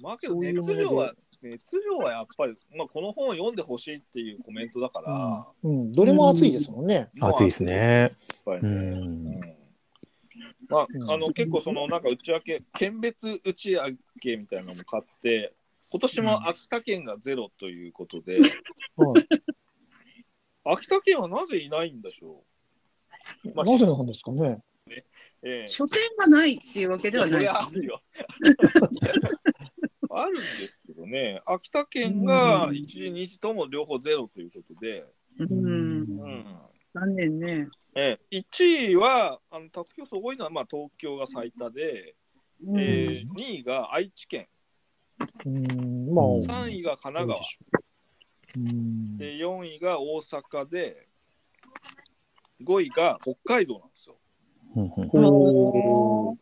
[0.00, 7.10] まあけど熱量は、熱量はやっぱり、まあ、この本を読んでほしいっていうコメントだから、うん、どれも熱いですもんね。
[7.14, 7.74] まあ暑いですね。
[7.74, 8.10] やっ
[8.44, 8.90] ぱりうね。
[8.90, 9.40] んうん。
[10.68, 13.96] まあうん、あの結構そのなんか内訳、県別内訳
[14.36, 15.52] みたいなのも買って、
[15.90, 18.38] 今年も秋田県がゼロということで、
[18.96, 19.28] はい
[20.72, 22.44] 秋田県はなぜいないんでしょ
[23.44, 24.62] う、まあなぜなんですかね。
[25.42, 25.68] ええ。
[25.68, 28.02] 書店がないっていうわけではないですやあるよ。
[30.10, 35.04] あるんですけどね、秋田県が1時、2時とも両方ゼロということで、
[35.38, 35.52] うん。
[35.52, 35.56] う
[36.28, 36.44] ん。
[36.94, 37.68] 残念ね。
[37.94, 38.38] ええ。
[38.38, 42.16] 1位は、あの得票数多いのは、まあ、東京が最多で、
[42.64, 42.80] うん。
[42.80, 44.48] えー、2位が愛知県、
[45.44, 47.44] うん、まあ、うん3位が神奈川、うん
[49.18, 51.08] で4位が大阪で、
[52.62, 54.16] 5位が北海道なんですよ。
[54.76, 55.08] うんうん。
[55.08, 56.38] ほう。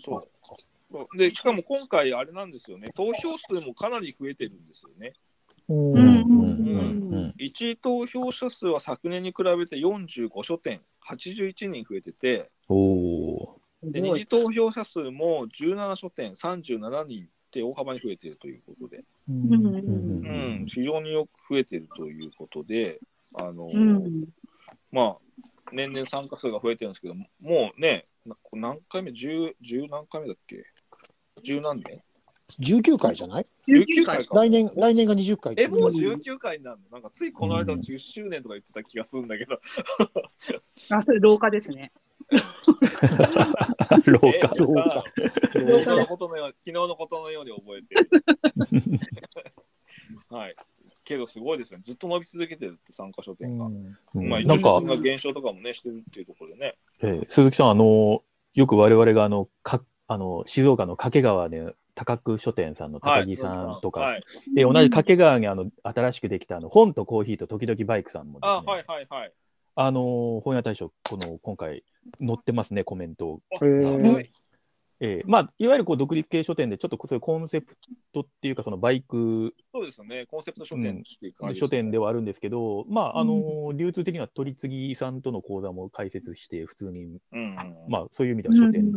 [0.00, 0.28] そう。
[0.90, 3.12] そうでしかも今回、あれなんですよね、投票
[3.46, 5.12] 数もかなり増えてるんですよね。
[5.68, 5.96] うん。
[5.96, 20.60] うんうんうん1位投票者数は昨年に比べて45書店、81人増えてて、おおで二次投票者数も17書店、37人って大幅に増えているということで、うんうんー。
[20.60, 23.00] うん、非常によく増えているということで、
[23.34, 24.24] あのうん
[24.90, 25.16] まあ、
[25.72, 27.26] 年々参加数が増えてるんですけど、も
[27.76, 30.64] うね、な何回目 ?10、10何回目だっけ
[31.44, 32.02] ?10 何年
[32.60, 34.24] ？19回じゃない？19回。
[34.24, 34.34] か。
[34.34, 35.54] 来年、来年が20回。
[35.58, 36.92] え、もう19回になるの？
[36.92, 39.60] なんかついこの間10周年とか言ってた気がするんだけど。
[40.90, 41.92] あ、それ廊下ですね。
[44.06, 44.54] 廊え下。
[44.54, 45.04] そうか。
[45.52, 48.08] 昨日のことのよう昨日のことのように覚えてる。
[50.30, 50.56] はい。
[51.04, 51.80] けどすごいですね。
[51.84, 53.68] ずっと伸び続けてるって参加書店が。
[54.14, 56.76] まあ、なんか一、応が減少とかもね、してるっていうところでね。
[57.00, 58.22] えー鈴木さん、あの、
[58.54, 64.24] よく我々があの、かあの静岡の掛川で高久書店さんの高木さんとか、はい。
[64.54, 69.32] で同じ掛川にあの新しくできたあの本とコーヒーと時々バイクさんもです、ね、あ、はいはいはい。
[69.80, 71.84] あの本屋大賞、この今回、
[72.18, 73.40] 載ってますね、コメント。
[75.00, 77.76] えーまあ、いわゆるこう独立系書店で、ちょっとそういうコンセプ
[78.12, 80.26] トっていうか、そのバイクそうですよね。
[80.26, 82.06] コンセプト書店っていうか、書店では。
[82.06, 87.76] はあるんですけど、まああの流通的には取り次ぎさんとの講座も開設して、普通に、うんうん。
[87.88, 88.92] まあ、そういう意味では書店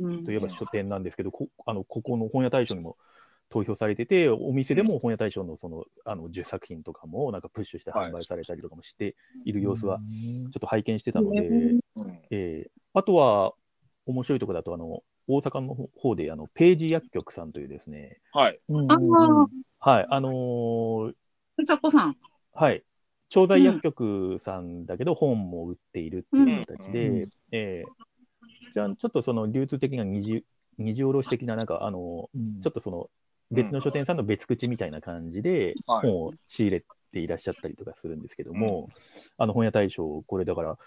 [0.00, 2.96] うんといえば書店なんですけど、こあのここの本屋大賞にも
[3.52, 11.80] 投票されてて、お店でも本屋大賞のそのあの10作品とかもなんかプッシュして販売されたりとかもしている様子は、ちょっと拝見してたので、うん
[12.30, 13.54] えーあとは
[14.04, 18.60] 面白いところだとあの、大阪の方であのページ薬局さんというですね、はい。
[18.68, 19.46] あうんうんあ、
[19.78, 21.12] はい、あのー
[21.56, 22.16] ふさこさん。
[22.52, 22.82] はい、
[23.28, 27.22] 調剤薬局さんだけど本も売っているっていう形で、うん。
[27.52, 28.02] えー
[28.74, 30.44] じゃあちょっとその流通的な二次
[30.78, 32.60] 二次卸的ななんかあのうん。
[32.60, 33.10] ちょっとその
[33.52, 38.88] 別の書店さんの別口みたいな感じではい本を仕入れていらっしゃったりとかするんですけども、
[39.38, 40.78] あの本屋大賞、これだから、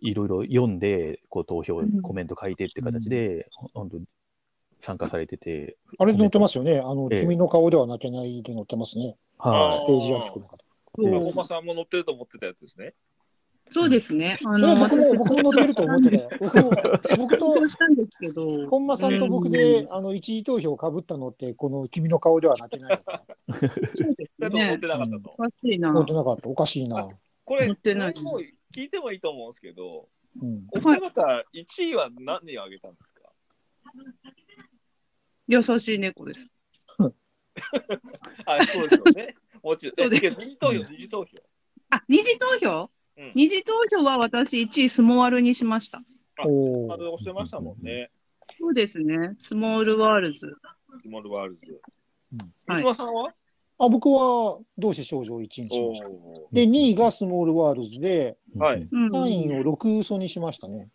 [0.00, 3.98] いろいろ読んで、こう投票うん、コメント書いてって形で、本当
[4.80, 6.78] 参加されてて、あれで載ってますよね。
[6.78, 9.16] あの、ええ君の顔では泣けないで載ってますね。
[9.38, 10.58] はページ薬局の方。
[10.96, 12.94] そう本間さんも乗ってると思ってたやつですね。
[13.72, 14.36] そうですね。
[14.44, 16.28] あの、僕も、私、僕も載ってると思ってたよ。
[16.40, 16.70] 僕も、
[17.16, 23.02] 僕としたんですけど、本間さんと僕で、あの、一位投票かぶったのって、この君の顔では泣けない。
[23.94, 24.86] そうですねだと思って。
[24.88, 25.30] なかったと。
[25.30, 25.92] おかしいな。
[25.92, 26.48] 載ってなかった。
[26.48, 27.08] おかしいな。
[27.44, 28.14] これ、乗ってない
[28.74, 30.08] 聞いてもいいと思うんですけど、
[30.40, 30.66] うん。
[30.72, 33.30] お二方、1位は何をあげたんですか？
[35.48, 36.48] 優しい猫です。
[38.46, 39.34] あ、そうですよね。
[39.62, 39.94] もちろん。
[39.96, 41.38] そうですえ二次投票、二次投票。
[41.90, 42.90] あ、二次投票？
[43.20, 45.98] うん二次投票は私1位スモールにしました。
[46.38, 48.10] あ、おーあれ推してましたもんね。
[48.58, 49.34] そうですね。
[49.36, 50.56] スモールワールズ。
[51.02, 51.72] スモールワールズ。
[52.66, 53.34] はい三島さんは？
[53.78, 56.08] あ、僕は同志少女を1位にしました。
[56.08, 58.58] おで、2位がスモールワールズで、い。
[58.58, 59.10] はいうん。
[59.10, 60.88] 3位を六嘘にしましたね。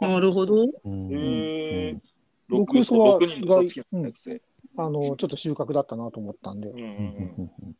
[0.00, 0.66] なるほど。
[0.84, 2.00] 六
[2.48, 4.42] 六嘘は六人の差つきのやつで
[4.76, 6.74] あの、ちょっと収穫だったなと思ったんでう。
[6.74, 6.90] んうんう
[7.38, 7.76] うんん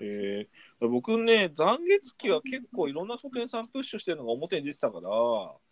[0.00, 0.46] えー
[0.80, 5.08] 僕ね、残月期は結構いろんな書店さんプッシュしてるのが表に出てたから、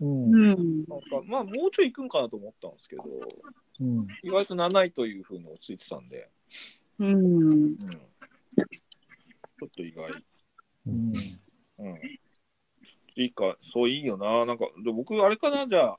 [0.01, 0.35] うん。
[0.35, 0.85] うん。
[0.89, 3.03] なんかまあもうちょい行くんかなと思ったんですけど、
[3.81, 4.07] うん。
[4.25, 6.29] 意外と7位というふうに落ち着いてたんで、
[6.99, 7.15] うん。
[7.15, 10.11] うん、ちょっと意外。
[10.87, 11.13] うん。
[11.79, 12.01] うん。
[13.17, 14.45] いいか、そういいよな。
[14.45, 15.97] なんか、で僕、あれかな、じゃ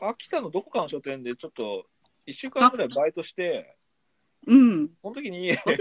[0.00, 1.86] あ、秋田のどこかの書店でちょっと
[2.26, 3.76] 1週間ぐらいバイトして、
[4.48, 4.90] うん。
[5.02, 5.74] その時に私も、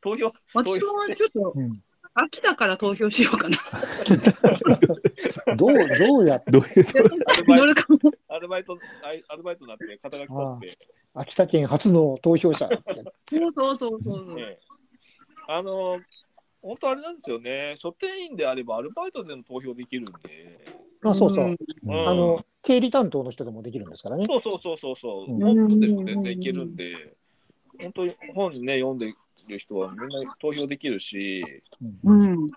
[0.00, 1.82] 投票、私もちょっとうん。
[2.16, 3.56] 秋田から投票しようかな。
[5.56, 6.70] どう、どうやって、どういう。
[8.28, 8.78] アルバイト、
[9.28, 10.78] アルバイトになって、肩書き取って、
[11.12, 12.68] 秋田県初の投票者。
[13.28, 14.34] そうそうそうそう。
[14.34, 14.58] ね、
[15.48, 15.98] あの、
[16.62, 20.12] 本当あれなんですよね、書店員であればアルバイトでも投票できるんで、
[21.02, 21.48] あ、そうそう。
[21.48, 24.24] んうんあの、経理担当の人でもできるんですからね。
[24.24, 27.16] そうそうそうそうそう、うん本でも全然いけるんで、
[27.80, 29.14] 本当に本ね、読んで
[29.48, 31.44] る人はみんな投票できるし、
[32.04, 32.50] うんうん。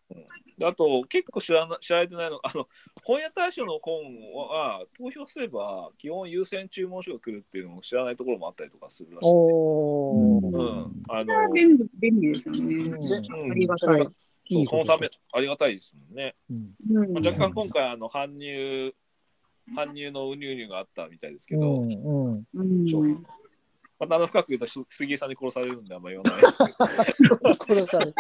[0.58, 2.67] であと結構知らな知られてないのあの
[3.03, 4.03] 本屋大賞の本
[4.34, 9.30] は投票すれば基本優先注文書が来るっていうのを知らないところもあったりとかするらしい。
[9.32, 10.58] おー。
[10.58, 12.62] うん、あの便利便利ですよね。
[12.62, 14.08] うんありがたい。
[14.49, 16.36] いそのためありがたいですもんね。
[16.49, 18.93] うんうんまあ、若干今回あの搬入
[19.75, 22.43] 搬入のうにゅうにゅうがあったみたいですけうど、んうん。
[22.53, 23.23] うん商品
[23.99, 26.57] またあの深く言うとす杉江さんに殺されるんであんま言わないです。
[27.67, 28.13] けど、殺され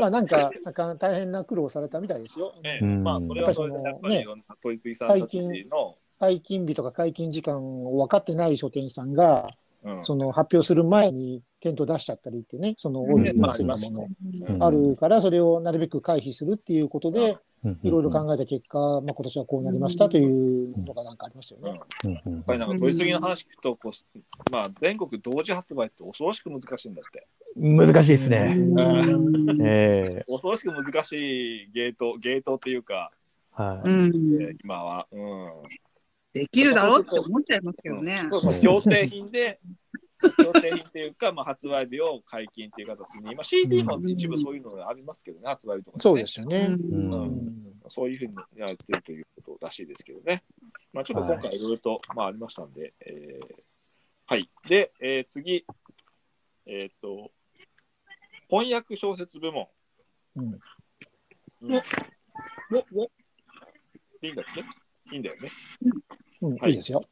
[0.00, 2.54] まあなんか、なんか大変な苦労されたみたいですよ。
[3.02, 9.65] まあそれはそれでやっぱりいろんな取り次ぎさんたちの、解禁日とか解禁時間を分かってない書店員さんが、うん
[10.02, 14.06] その発表する前に店頭出しちゃったりってね、そのオイルについたもの
[14.48, 17.38] うんあるから、それをなるべく回避するっていうことで、
[17.82, 21.80] いろいろ考考えた結果、まあ、今年はこうなりましたというのがなんかありましたよね。
[22.04, 27.26] うんやっぱりなんか取り次ぎの話聞くとこう、まあ、全国同時発売って恐ろしく難しいんだって。
[27.56, 28.54] 難しいですね。
[28.56, 33.10] うんええ恐ろしく難しいゲート、ゲートっていうか、
[33.52, 34.58] はい。
[34.62, 35.06] 今は。
[35.10, 35.50] うん。
[36.40, 38.26] できるだろうって思っちゃいますけどね。
[38.30, 39.58] そうそう協定品で、
[40.36, 46.00] 協定品っていうか、まあ、発売日を解禁っていう形に、まあ、CD も一部そういうのがありますけどね、発売日とか、ね。
[46.02, 46.66] そうですよね。
[46.68, 50.42] うんうんそういうふうにやってるということらしいですけどね。
[50.92, 53.62] まあ、ちょっと今回いろいろと、まあ、ありましたんで、えー
[54.26, 54.50] はい。
[54.68, 55.64] で、えー次、
[56.66, 57.30] えーっと、
[58.50, 59.68] 翻訳小説部門。
[60.34, 60.60] うん
[61.62, 61.74] うん
[62.94, 63.10] おお
[64.20, 64.60] いいんだっけ？
[65.12, 65.48] いいんだよね。
[66.42, 66.70] うん、はい。
[66.70, 67.04] いいですよ。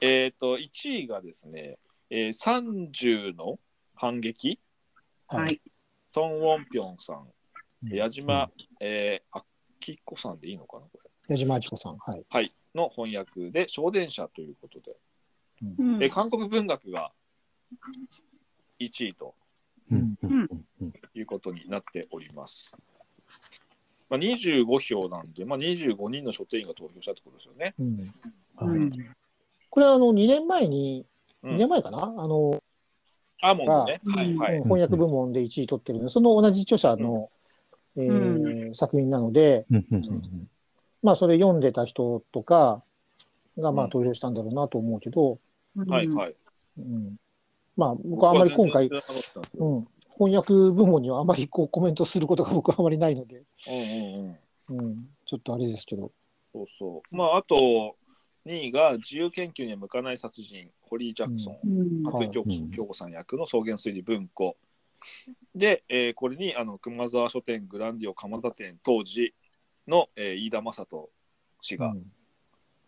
[0.00, 1.78] えっ、と、1位がですね、
[2.10, 3.58] えー、30の
[3.94, 4.60] 反撃、
[5.28, 5.60] はい。
[6.12, 7.26] ソン・ウォンピョンさん、
[7.84, 7.96] うん。
[7.96, 9.44] 矢島、えー、あ
[9.80, 11.10] きこさんでいいのかな、これ。
[11.28, 11.96] 矢島明子さん。
[11.98, 12.24] はい。
[12.28, 14.96] はい、の翻訳で、小電車ということで、
[15.78, 16.02] うん。
[16.02, 17.12] えー韓国文学が
[18.80, 19.34] 1位と
[19.90, 20.14] うん。
[20.22, 20.48] うん。
[20.80, 20.92] うん。
[21.14, 22.72] いうことになっております。
[24.10, 27.74] まあ、25票なんで、まあ、25人の書店員が投票したってことですよね。
[27.78, 28.12] うん、
[28.56, 28.78] はい。
[28.78, 28.92] うん。
[29.70, 31.06] これはあの2年前に、
[31.42, 31.54] うん。
[31.54, 32.62] 2年前かな、あの
[33.40, 34.00] アーモンドね。
[34.04, 34.56] うんはいはい。
[34.56, 37.30] うん翻訳部門で1位取ってるので、その同じ著者の、
[37.96, 40.48] えー作品なので、うんうんうん。
[41.02, 42.82] まあ、それ読んでた人とか
[43.58, 43.88] がまうん。
[43.88, 45.38] あ投票したんだろうなと思うけど、
[45.86, 46.34] はいはい。
[46.78, 47.16] うん、
[47.76, 49.86] まあ、僕はあまり今回、うん、
[50.18, 54.86] 翻訳部門にはあまりこうコメントすることが僕はあまりないので、うんうんうん。
[54.86, 56.12] うん、ちょっとあれですけど、
[56.52, 57.16] そうそう。
[57.16, 57.96] まあ、あと、
[58.46, 61.58] 2位が自由研究には向かない殺人、ホリー・ジャクソン。
[61.64, 64.56] うん服部京子うん京子さん役の草原推理文庫。
[65.54, 69.34] で、えーこれにあの熊沢書店グランディオ蒲田店当時
[69.86, 71.10] の、えー飯田正人
[71.60, 72.04] 氏がうん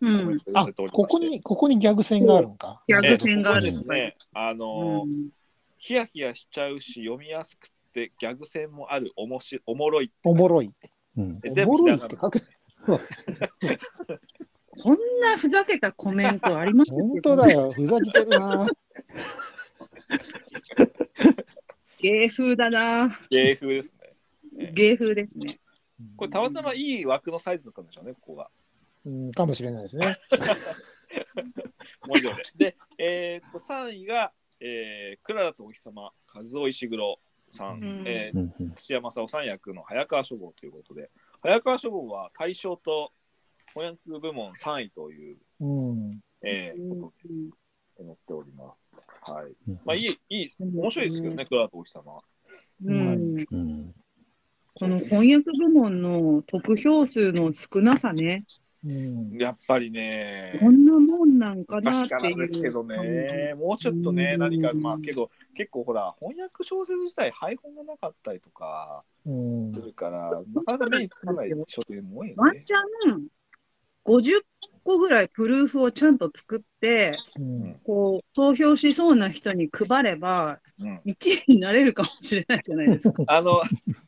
[0.01, 2.83] うんあここに、ここにギャグ戦があるのか。
[2.87, 4.17] ギャグえー戦があるここですね。
[4.35, 5.29] あのーうん
[5.87, 10.75] ヒヤヒヤしちゃうし読みやすくてギャグ戦もあるおもしおもろいおもろい。
[11.17, 12.41] うんえおもろいって書く。
[14.83, 18.67] こんなふざけたコメントありました本当だよ、ふざけてるな。
[22.01, 23.17] 芸風だな。
[23.31, 23.95] 芸風です
[24.57, 24.73] ね。
[24.73, 25.61] 芸風ですね。
[26.17, 28.51] これたまたまいい枠のサイズだったんでしょうね、ここが。
[29.05, 30.17] うん、かもしれないですね。
[32.59, 32.73] で。
[32.73, 37.19] で、えーっと、3位が、えー、クララとお日様、和夫石黒
[37.51, 41.11] さん、うんえー土屋正夫さん役の早川書房ということで、
[41.43, 43.13] 早川書房は大賞と
[43.75, 46.21] 翻訳部門3位という、うん。
[46.43, 47.51] えーうんことに
[47.99, 49.31] 載っております。
[49.31, 49.53] はい。
[49.69, 52.21] うんまあ、いい、いい、面白いですけどね、クララとお日様。
[52.85, 53.95] うんうん
[54.79, 58.45] この翻訳部門の得票数の少なさね、
[58.85, 59.39] うん。
[59.39, 61.16] やっぱりね、こんなもん
[61.47, 62.37] なんかなっ確かていう。
[62.39, 72.35] なんですけどね、もうちょっとね、うん何か、まあけど、結構ほら、翻訳小説自体、配本がなかったりとかうんするから、なかなか目につかない書店も多いよね。
[72.37, 72.79] ワンチャ
[73.15, 73.27] ン
[74.05, 74.43] 50
[74.83, 83.23] 個ぐらいプルーフをちゃんと作って、うんこう、投票しそうな人に配れば、うん、1位になれるかもしれないじゃないですか。
[83.29, 83.61] あの、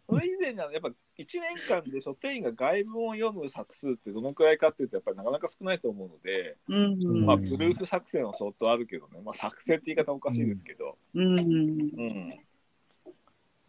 [0.09, 7.27] それ以前には、やっぱ1年間で書店員が外文を読む冊数ってどのくらいかっていうと、やっぱりなかなか少ないと思うので、うん。
[7.27, 11.39] まあ、うんプルーフ作戦は相当あるけどね、まあ、作戦って言い方おかしいですけど、うん。
[11.39, 12.29] うん。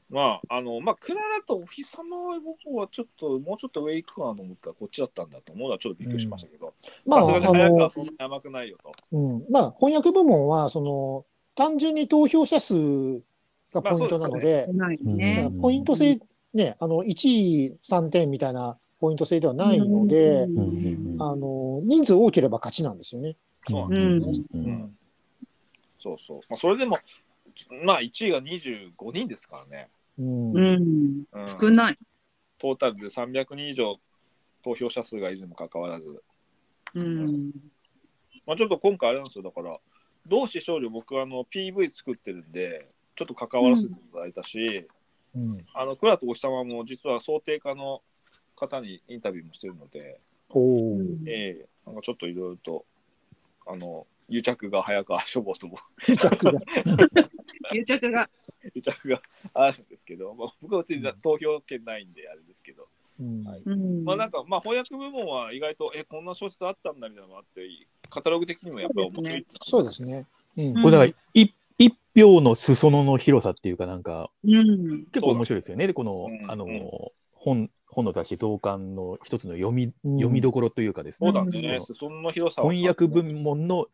[0.10, 6.74] まあ、あの、まあ、クララとお日様は僕はちょっと、もうちょっと上行くかなと思ったら、こっちだったんだと思うのはちょっとびっくりしましたけど、
[7.06, 8.92] まあ、さすがにあの早くは、そんなに甘くないよと。
[9.12, 12.74] うん、まあ、翻訳部門は、その、単純に投票者数
[13.72, 15.50] がポイントなので、ないうんね。
[15.62, 16.20] ポイント制、
[16.54, 20.48] ね、あの、1位3点みたいなポイント制ではないので、
[21.20, 23.36] あの、人数多ければ勝ちなんですよね。
[23.70, 24.98] そううんうんうん。
[26.00, 26.40] そうそう。
[26.50, 26.98] まあ、それでも、
[27.84, 29.90] まあ、1位が25人ですからね。
[30.18, 30.54] うん。
[30.54, 31.24] うん。
[31.32, 31.98] うん、少ない。
[32.58, 34.00] トータルで300人以上
[34.64, 36.22] 投票者数がいるにもかかわらず、
[36.96, 37.52] うん。
[38.46, 39.78] まあ、ちょっと今回あれなんですよ、だから、
[40.28, 44.88] 同志少女、僕はあの PV 作ってるんで、ちょっと関わらせていただいたし、うん、
[45.74, 48.02] あの、倉とお日様も実は想定家の
[48.56, 52.86] 方にインタビューもしてるので、おお、ええなんかちょっといろいろと、
[53.68, 55.78] あの、癒着が早川書房とも。
[56.08, 56.60] 癒着が。
[57.74, 58.30] 癒着が。
[58.76, 59.22] 癒着が
[59.54, 62.88] あるんですけど、まあ、僕は別に投票権ないんであれですけど、
[63.20, 63.44] うん。
[63.44, 63.62] はい。
[63.66, 64.04] うん。
[64.04, 67.68] まあなんか、まあ翻訳部門は意外と、え、こんな小説あったんだみたいなのがあって、
[68.10, 70.28] カタログ的にもやっぱり面白いってそうですね。
[70.58, 70.66] うん。
[70.68, 75.06] うんこれだから一一票の裾野の広さっていうかなんかうん。
[75.06, 75.88] 結構面白いですよね。
[75.88, 76.90] でこの、うんあの、うん
[77.42, 81.32] 本本の雑誌増刊の一つの読み、うん読みどころというかですね。
[81.32, 83.88] そうだね、その広さは翻訳部門の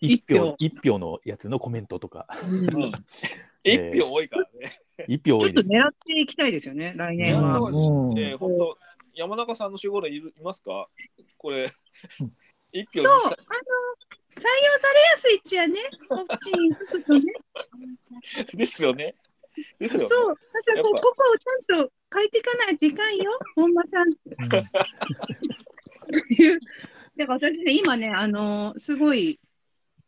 [0.00, 2.92] 一一票票一票のやつのコメントとかうん。
[3.62, 4.72] 一票多いからね。
[5.06, 5.80] 一票ちょっと多いです、ね。
[5.80, 7.58] 狙っていきたいですよね、来年は。
[7.58, 7.70] う
[8.14, 8.78] んえー、本当
[9.14, 10.88] 山中さんの守護霊いるいますか？
[11.38, 11.70] これ
[12.20, 12.32] うん、
[12.72, 13.36] 一票そう、あの
[14.36, 14.44] 採用
[14.78, 17.22] されやすいっちゃね、こっちに行くとね。
[18.50, 19.14] た ですよね。
[19.78, 20.06] ですよね。
[20.06, 20.40] そう、だか
[20.74, 24.12] らこここをちゃんと書いていかないといかんよ、本間さん。
[24.12, 24.16] っ
[26.28, 26.60] ていう。
[27.16, 29.40] だから私ね、今ね、あのーすごい、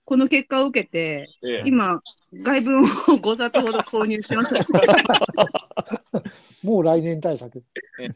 [0.05, 2.03] この結果を受けて、ええ今、
[2.35, 4.63] 外文を5冊ほど購入しました。
[6.63, 7.65] もう来年対策。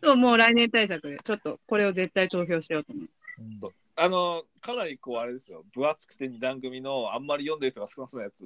[0.03, 3.09] そう、もう来年対策で、ちょっとこれを絶対投票しようと思う。
[3.39, 8.45] うんあの、かなりこう、あれですよ、分厚くて二段組の、あんまり読んでる人が少なそうなやつ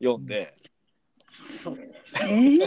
[0.00, 0.54] 読んで、
[1.30, 1.78] そう。
[1.78, 2.58] えー、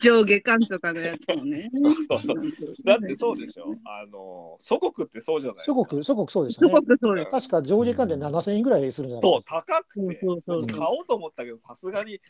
[0.00, 1.68] 上下巻とかのやつもね。
[2.08, 2.36] そうそう
[2.84, 5.74] だってそうでしょ、あの、祖国ってそうじゃないですか。
[5.74, 6.72] 祖国、祖国そうでしたすね。
[6.72, 7.30] ごくそうです。
[7.30, 9.22] 確か上下関で7000円ぐらいするんじゃない？
[9.22, 12.20] そう、高くて、そうそうそう買おうと思ったけど、さすがに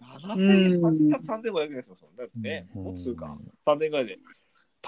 [0.00, 1.98] 7000円、うん3冊3500円ですもん。
[2.16, 4.18] だってね、うんもっとするか、3000円ぐらいで。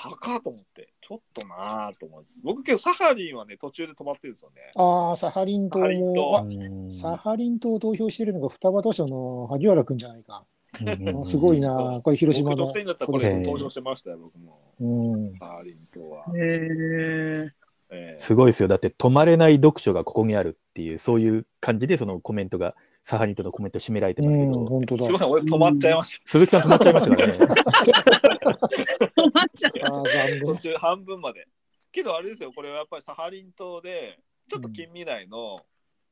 [0.02, 2.36] 高っと思って、ちょっとなぁと思うんです。
[2.42, 4.72] 僕、けどサハリンはね、途中で止まってるんですよね。
[4.76, 10.44] ああ、サハリン島サハリン島も、サハリン島を投票してるのが双葉図書の萩原くんじゃないか。
[10.80, 12.84] うんあすごいな、これ広島の僕、。
[12.84, 14.60] だったらこれ登場してましたよ、僕も。
[14.80, 15.38] うん。
[15.38, 16.24] サハリン島は。
[16.36, 17.48] へー
[17.90, 18.68] ええすごいですよ。
[18.68, 25.06] だって止まれない読書がここにあるっていう、そういう感じでそのコメントが、サハリンとのコメント締められてますけうん、ど、本当だす。
[25.06, 29.07] みません、俺止まっちゃいまし鈴木さん止まっちゃいましたからね。
[29.38, 30.26] 止まっちゃった。
[30.26, 30.56] 念途。
[30.56, 31.46] 中半分まで。
[31.92, 34.18] けどあれですよ、これはやっぱりサハリン島で、
[34.50, 35.60] ちょっと近未来の、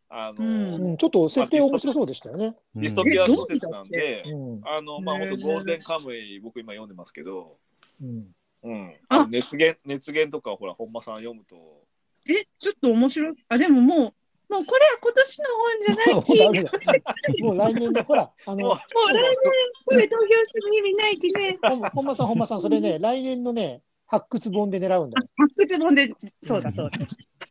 [0.09, 2.57] あの、ちょっと設定面白そうでしたよね。
[2.75, 4.61] ディストピア小説なんで、うん。
[4.65, 7.59] あの、まあ、本当ゴールデンカムイ、僕今読んでますけど、
[8.01, 8.35] うん。
[8.63, 8.95] うん。
[9.31, 11.57] 熱源、熱源とかほら、本間さん読むと、
[12.29, 13.35] え、ちょっと面白い。
[13.49, 14.15] あ、でももう、
[14.49, 17.43] もうこれは今年の本じゃないもうき。
[17.43, 19.37] もう来年の、ほら、あの、もう来年
[19.85, 21.59] これ投票しても意味ないきね。
[21.93, 25.29] 本間さん、本間さん、それね、来年のね、発掘本で狙うんだよ。
[25.37, 26.09] 発掘本で、
[26.43, 26.99] そうだそうだ。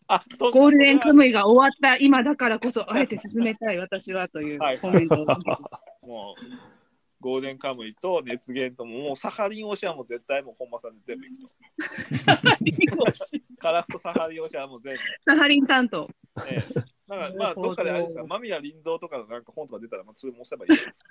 [0.08, 5.26] あ、そうゴールデンカムムイが終わった今だからこそ、あえて進めたい私はというはいコメントを。
[6.08, 6.75] もう、
[7.26, 11.38] ゴールデンカムイと熱源とも、もうサハリンオシアンも絶対もう本間さんで全部いく
[12.10, 12.16] と。
[12.16, 13.06] サハリンを
[13.58, 15.00] カラフトサハリンオシアンも全部。
[15.28, 16.08] サハリン担当。
[16.48, 16.62] ええ、
[17.08, 21.04] なんかまあどどっかであれですか、間宮林蔵とかのなんか本とか出たら、まあ、それも押せばいいです。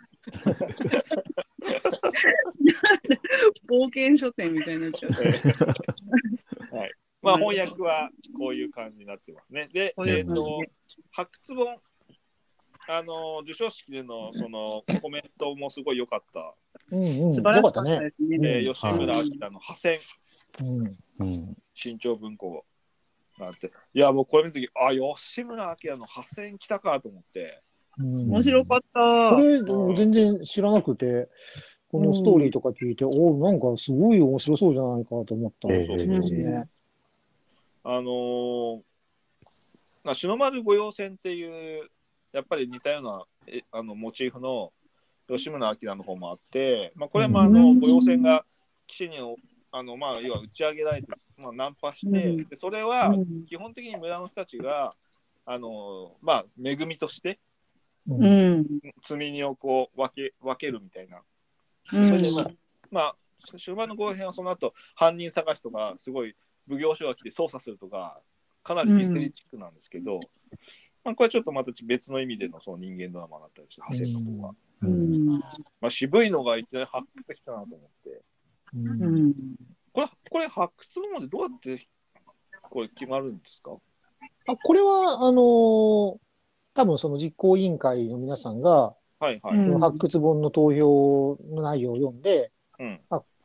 [3.69, 5.13] 冒険書店みたいになっちゃう。
[5.21, 5.43] え
[6.73, 6.93] えはい。
[7.23, 8.09] まあ翻訳は
[8.39, 9.69] こういう感じになってますね。
[9.73, 10.61] で、えっ、う感じでと、
[11.11, 11.77] 発掘本、
[12.89, 16.55] あの、授賞式でのそのコメントもすごい良かった。
[16.97, 17.35] うんうん。
[17.35, 18.01] 素晴らしかったね。
[18.01, 18.39] ですね。
[18.43, 19.99] えうんー吉村明の破線
[20.61, 20.99] うん。
[21.21, 22.65] うん新潮文庫
[23.39, 23.73] なんて。
[23.95, 27.63] いや、僕これ見たとき、あ、吉村明の破線来たかと思って。
[27.99, 29.35] うん面白かった。
[29.35, 31.29] これ、全然知らなくて、
[31.91, 36.69] このストーリーとか聞いて、おおなんかすごい面白そうじゃないかと思ったんええですね。
[37.85, 38.81] あのー
[40.05, 41.89] まあ、篠丸御用船っていう、
[42.35, 44.73] やっぱり似たようなえあのモチーフの
[45.29, 48.45] 吉村明の方もあって、まあ、これはまああのうん御用船が
[48.87, 49.17] 岸に
[49.71, 51.09] あの、まあ、要は打ち上げられて、
[51.39, 54.95] まあ、ナンパして、うんでそれはうん基本的に村の人たちが、
[55.47, 57.39] あのーまあ、恵みとして
[58.09, 58.67] ううんん。
[59.03, 61.19] 積み荷をこう分け分けるみたいな。
[61.19, 61.23] う
[61.87, 62.59] それでまあん。
[62.91, 63.17] まあ、
[63.59, 66.35] 終盤の後編はその後犯人探しとか、すごい
[66.69, 68.21] 奉行所が来て捜査するとか、
[68.63, 70.21] かなりミステリーチックなんですけど、
[71.05, 74.55] まあ、これちょっとまた別の意味でのその人間ドラマだったりして、派生の方が。
[74.83, 75.41] ううんん。
[75.81, 78.23] まあ、渋いのがいきなり発掘できたなと思って。
[78.75, 79.35] うんうん。
[79.93, 81.87] これ、これ発掘のまでどうやって
[82.63, 83.73] これ決まるんですか？
[84.49, 86.17] あこれは、あのー
[86.77, 89.59] 多分その実行委員会の皆さんが、はいはい。
[89.59, 92.51] うんその発掘本の投票の内容を読んで、
[92.81, 93.01] うん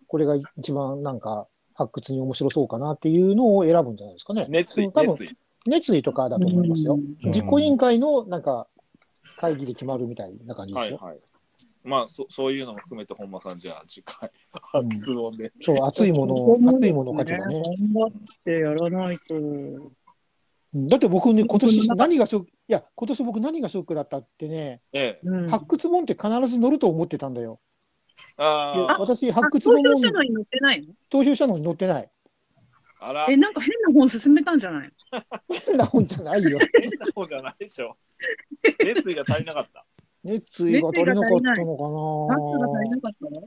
[0.08, 4.48] これが一番なんか発掘に面白そうかなっていうのを選ぶんじゃないですかね。
[4.50, 5.38] 熱意、多分熱意。
[5.66, 6.96] 熱意とかだと思いますよ。
[6.96, 8.68] うん実行委員会のなんか
[9.38, 10.98] 会議で決まるみたいな感じですよ。
[10.98, 11.20] はいはい。
[11.84, 15.52] まあそ、そういうのも含めて本間さん、じゃあ次回、発掘本で。
[15.62, 17.62] そう、熱いものを、熱いものを書けばね。
[17.94, 18.12] 頑張っ
[18.44, 19.36] てやらないと。
[19.36, 19.92] うん
[20.76, 25.20] だって僕ね、今年何がショック、いや、今年僕何がショックだったってね、ええ。
[25.24, 27.60] うん発掘本って必ず載ると思ってたんだよ。
[28.38, 30.94] でああ、私、発掘本を投票したのに載ってないの？
[31.10, 32.10] 投票したのに載ってない。
[33.00, 34.92] あら、え、なんか変な本薦めたんじゃない
[35.68, 36.60] 変な本じゃないよ。
[36.80, 37.96] 変な本じゃないでしょ。
[38.84, 39.86] 熱意が足りなかった。
[40.24, 43.42] 熱意が足りなかったのナッツが足りなかかったの？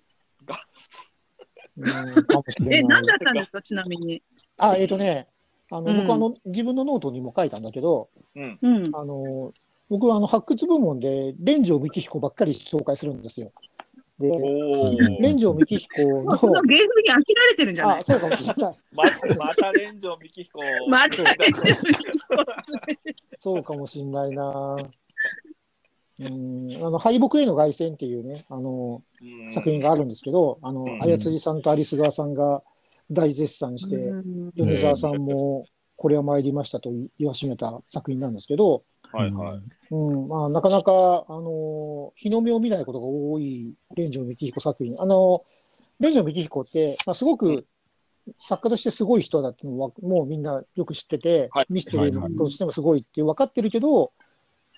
[1.77, 2.05] な。
[2.15, 4.23] うん、かもしれえ、だったんですかちなみに？
[4.59, 5.29] あ、えっ、とね、
[5.71, 8.59] あの、うん僕あの、自分のノートにも書いたんだけど、うん。
[8.61, 8.83] うん。
[8.95, 9.53] あの、
[9.89, 13.53] 僕はあの、発掘部門で、連城三紀彦ばっかり紹介するんですよ。
[14.23, 15.19] で。
[15.21, 17.99] 連城幹彦のその芸風に飽きられてるんじゃない？
[18.01, 18.77] あ、そうかもしれない。
[18.93, 19.05] ま
[19.37, 20.61] また連城幹彦。
[20.89, 21.37] またね
[23.39, 24.77] そうかもしれないな。
[26.21, 32.63] うん、あの、敗北への凱旋っていうね、あの、うん作品があるんですけど、あのう、ん綾辻さんと有栖川さんが
[33.11, 35.67] 大絶賛して、うん米沢さんも
[35.97, 39.61] これは参りましたと言わしめた作品なんですけど、はいはい。
[39.91, 40.93] うんまあ、なかなか、
[41.29, 44.95] あの日の目を見ないことが多い連城幹彦作品。
[44.99, 45.43] あの
[46.01, 47.67] 連城幹彦って、まあ、すごく
[48.39, 54.13] 作家としてすごい人だってのはもうみんなよく知ってて、はいミステリーとしてもすごいって分かってるけど、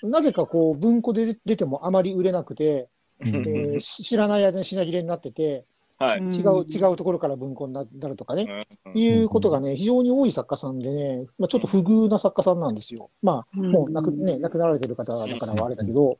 [0.03, 2.89] なぜかこう文庫で出てもあまり売れなくて、
[3.20, 5.64] うんえーし知らない間に品切れになってて、
[6.05, 6.20] はい。
[6.20, 13.11] うん違う違うところから文庫にななるとかね、うんいうことがね、非常に多い作家さんでね、まあ、ちょっと不遇な作家さんなんですよ。
[13.22, 16.18] まあ、もう亡く,、ね、亡くなられてる方だからはあれだけど、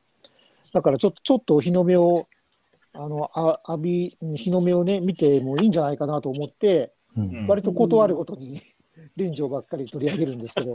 [0.73, 2.27] だからちょちょっと日の目を、
[2.93, 8.61] あの、あ浴び、日の目をね、見てもいいんじゃないかなと思って、うん割と断るごとに、
[9.15, 10.73] 連城ばっかり取り上げるんですけど、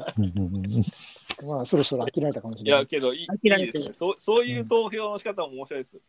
[1.46, 2.80] まあ、そろそろ飽きられたかもしいれない。
[2.82, 4.14] やけどいい飽きられてるいいですねそう。
[4.18, 6.02] そういう投票の仕方も面白いですよ。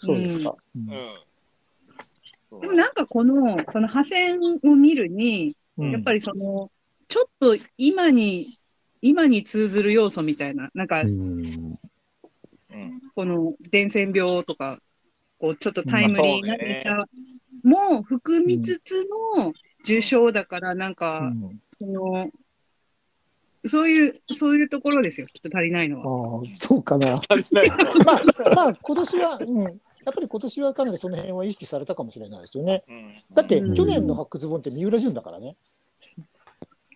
[0.00, 0.54] そうですか。
[0.76, 1.18] うんうん。
[2.60, 5.90] でもなんかこの、その派線を見るに、うん。
[5.92, 6.70] やっぱりその、
[7.08, 8.46] ちょっと今に、
[9.02, 11.40] 今に通ずる要素みたいな、なんかう、ん。
[11.40, 11.78] うん
[13.14, 14.78] この伝染病とか、
[15.38, 17.06] こう、ちょっとタイムリーなネタ
[17.62, 19.52] も含みつつの
[19.84, 21.60] 受賞だから、なんうか、ん。
[21.78, 22.30] その、
[23.66, 26.38] そういう、そういうところですよ、きっと足りないのは。
[26.38, 27.14] ああ、そうかな。
[27.28, 28.22] 足りないまあ、
[28.54, 32.84] まあ、今年は、うん、やっぱり今年はかなりその辺は意識されたかもしれないですよね。
[32.88, 35.56] うんだって、うん去年の発掘本って三浦淳だからね。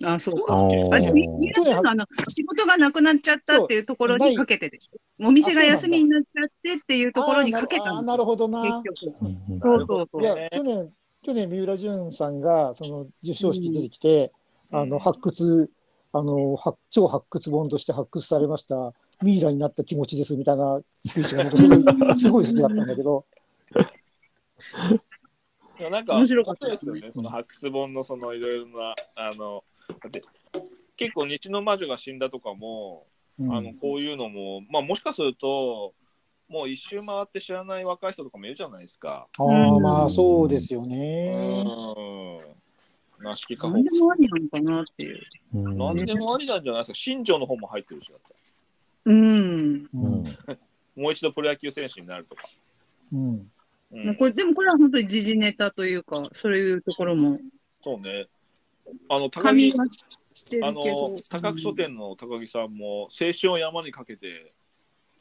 [0.04, 0.54] あ、そうか。
[0.54, 5.26] ああ、でーみみんあの仕事がなくなっちゃったっていうところにかけてでしょ？
[5.26, 7.98] お店が休みになっちゃってっていうところにかけたの。
[7.98, 8.82] あーなるほどな。
[8.82, 9.16] 結局。
[9.16, 10.20] うそうそうそ。
[10.20, 10.92] いうや、去年、
[11.24, 14.30] 去年三浦淳さんが、その授賞式出てきて、
[14.70, 15.68] あの、発掘、
[16.12, 18.92] あの、発超発掘本として発掘されました、
[19.22, 23.24] ミイラになった気持ちですみたいなスピーチが僕すごい、すごい好きだったんだけど、
[25.80, 27.10] いやなんか面白かったですよね。
[27.12, 30.22] その発掘本のそのいろいろなあのだって
[30.96, 33.06] 結構日の魔女が死んだとかも、
[33.38, 35.94] うんあのこういうのもまあもしかすると
[36.48, 39.28] もう一周回って知らない若い人とかもいるじゃないですか。
[39.38, 39.46] ああ、
[39.78, 41.64] まあそうですよね。
[41.66, 43.24] うん。
[43.24, 45.20] なしきか何でもありなのかなっていう。
[45.54, 46.94] うん何でもありなんじゃないですか。
[46.94, 48.37] 新庄の方も入ってるしだって。
[49.04, 49.88] うん。
[50.96, 52.42] もう一度プロ野球選手になるとか。
[53.12, 53.50] うん
[53.90, 57.38] うん、これでもこれは本当に時事ネタというか、そういうところも、
[57.82, 58.26] そうね。
[59.08, 59.72] あの高木
[60.62, 60.80] あの。
[61.30, 64.52] 高木書店の高木さんも青春を山にかけて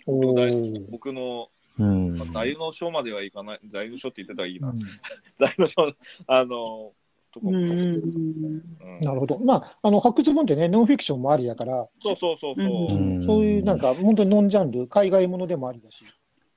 [0.05, 1.49] お僕の大好きー僕の
[1.79, 4.69] うんまあ座右の書まではいかない、座右の書って言ってたらいいな。
[4.69, 4.75] うん
[5.37, 5.93] 座右の書、
[6.27, 6.93] あの、
[7.39, 8.61] とこうんうん
[9.01, 9.39] なるほど。
[9.39, 12.65] まあ、あの、発掘本ってね、ノンフィクションもありだから、そうそうそうそう。
[12.65, 16.05] うんそういうなんか、本当にノンジャンル、海外ものでもありだし。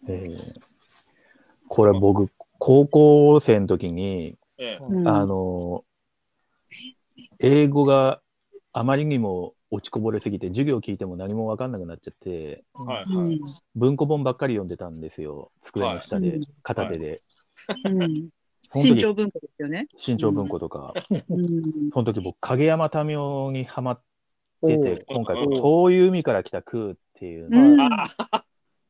[0.09, 0.61] えー
[1.73, 2.29] これ僕、
[2.59, 4.77] 高校生の時に、え
[5.07, 5.85] あの、
[7.39, 8.21] 英語が
[8.73, 13.35] あまりにも落ちこぼれすぎて、授業聞いても何も分かんなくなっちゃって、はいはい。
[13.35, 13.41] うん
[13.77, 15.53] 文庫本ばっかり読んでたんですよ。
[15.63, 17.21] 机の下で、はい片手で。
[17.85, 18.31] うんその時
[18.73, 19.89] 新潮文庫ですよね。
[19.97, 20.95] 新潮文庫とか。
[21.29, 21.91] うん。
[21.93, 24.03] その時僕、影山民生にハマっ
[24.65, 27.91] てて、今回、うん遠い海から来た空っていううのをん。
[27.91, 28.45] あ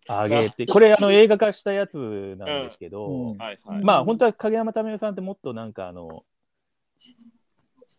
[0.09, 1.97] あげて、これあの映画化したやつ
[2.39, 3.37] なんですけど。
[3.83, 6.25] まあ本当は影山民生さんってもっとなんかあの、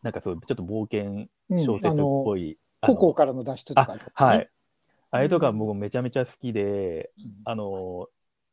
[0.03, 2.57] なんかそうちょっと冒険うん小説っぽい。
[2.81, 4.49] あの古港からの脱出とか、はい。
[5.11, 7.31] あれとか僕めちゃめちゃ好きで、うん。
[7.45, 8.07] あの、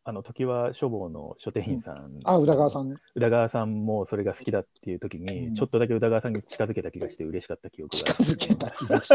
[0.09, 2.94] あの時は書房の書店員さん、あ、宇田川さん。
[3.14, 5.54] 宇田川さんもそれが好きだっていう時に、うん。
[5.54, 9.12] ちょっとだけ宇田川さんに近づけた気がして嬉しかった記憶が近づけた気がし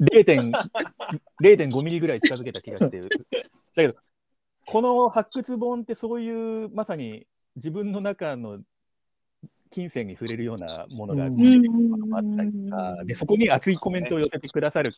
[0.00, 0.52] 0.5
[1.42, 3.08] 0.5 ミリぐらい近づけた気がしてる。
[3.74, 3.96] だけど、
[4.64, 7.26] この発掘本ってそういうまさに
[7.56, 8.60] 自分の中の
[9.70, 11.30] 金銭に触れるようなものがあっ
[12.36, 14.94] たりとか、でそこに熱いコメントを寄せてくださる、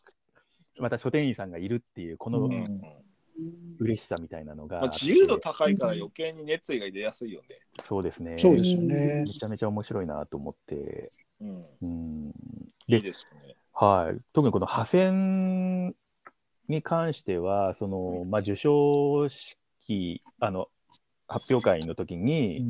[0.80, 2.80] また書店員さんがいるっていう、このううんん
[3.80, 7.58] 嬉しさみたいなのがまあ、自由度高いから余計に熱意が出やすいよね。
[7.82, 8.38] そうですね。
[8.38, 9.24] そうですよね。
[9.26, 11.10] めちゃめちゃ面白いなと思って、
[11.40, 11.64] うん。
[11.82, 12.32] うん、
[12.86, 13.56] いいですね。
[13.72, 15.94] はい、特にこの派遣
[16.68, 20.68] に関しては、そのまあ、受賞式あの
[21.26, 22.64] 発表会の時うに。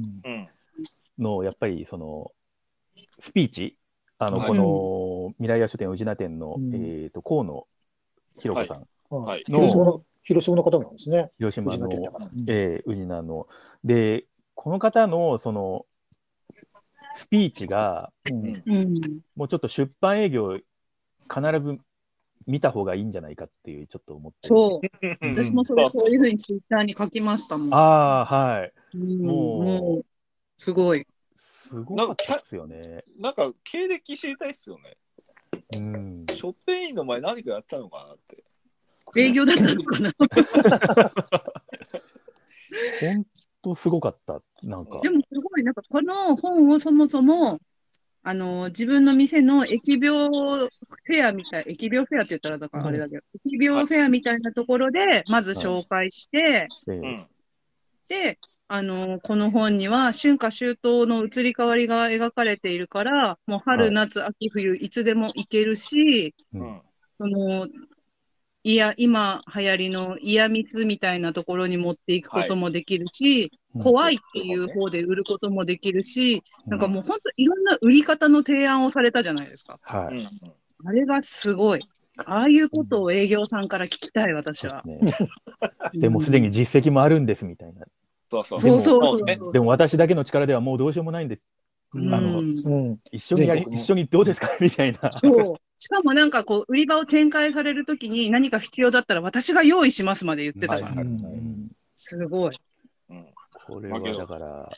[1.18, 2.32] のやっぱりその
[3.18, 3.78] スピーチ、
[4.18, 7.66] あのはいこの未来屋書店宇品店の、うんえー、と河野
[8.40, 11.30] 弘子さん、はいの広島の、広島の方なんですね。
[11.38, 12.26] 広島の宇品店だから。
[12.26, 13.46] うんえー宇品の。
[13.84, 15.86] で、この方のその
[17.14, 21.78] スピーチが、うんうんもうちょっと出版営業、必ず
[22.46, 24.48] 見た方がいいんじゃないかっていう、ちょっと思って。
[24.48, 25.06] そう。
[25.20, 27.74] うん私もそれ、そういうふうにツイッターに書きましたもん。
[27.74, 28.72] ああ、はい。
[28.94, 30.06] うんもうもう、
[30.56, 31.06] すごい。
[31.36, 33.04] すごかったですよね。
[33.18, 34.96] なんか経歴知りたいっすよね。
[35.76, 36.24] うん。
[36.28, 38.44] 初書店員の前何かやったのかなって。
[39.16, 40.10] 営業だったのかな。
[43.00, 43.26] 本
[43.62, 44.40] 当すごかった。
[44.62, 45.10] なんかで。
[45.10, 47.60] もすごい、なんかこの本をそもそも、
[48.22, 57.26] あの、自分の店の疫病フェアみたい、疫病フェアって言ったらだからあれだけど、疫病フェアみたいなところで、まず紹介して、でうん。
[58.08, 66.82] で、あの、この本には春夏秋冬の移り変わりが描かれているから、もう春、はい夏、秋、冬、いつでも行けるし、ううんん。
[67.18, 67.68] その、
[68.66, 79.78] いや、今流行りの嫌蜜みたいなところに持っていくこともできるし、怖いっていう方で売ることもできるし、なんかもう本当いろんな売り方の提案をされたじゃないですか。
[79.82, 80.16] はい。
[80.16, 80.30] うん。
[80.86, 81.86] あれがすごい。
[82.24, 84.82] ああいうことを営業さんから聞きたい、私は。
[84.86, 85.28] ですね。
[86.00, 87.84] でもすでに実績もあるんですみたいな。
[88.30, 88.60] そうそう。
[88.60, 91.38] そうそうそうもねでも私だけの力ではもうどうしようもないんで、
[91.92, 92.98] うんあのうん。
[93.12, 94.48] 一緒にやり、一緒にどうですか？
[94.58, 95.12] みたいな。
[95.18, 95.63] そう。
[95.84, 100.86] しかもなんかこう、売り場を展開されるときに何か必要だったら私が用意しますまで言ってたから。
[100.86, 102.58] はいはいはいうんすごい。
[103.10, 103.26] うん。
[103.66, 104.70] これはだから、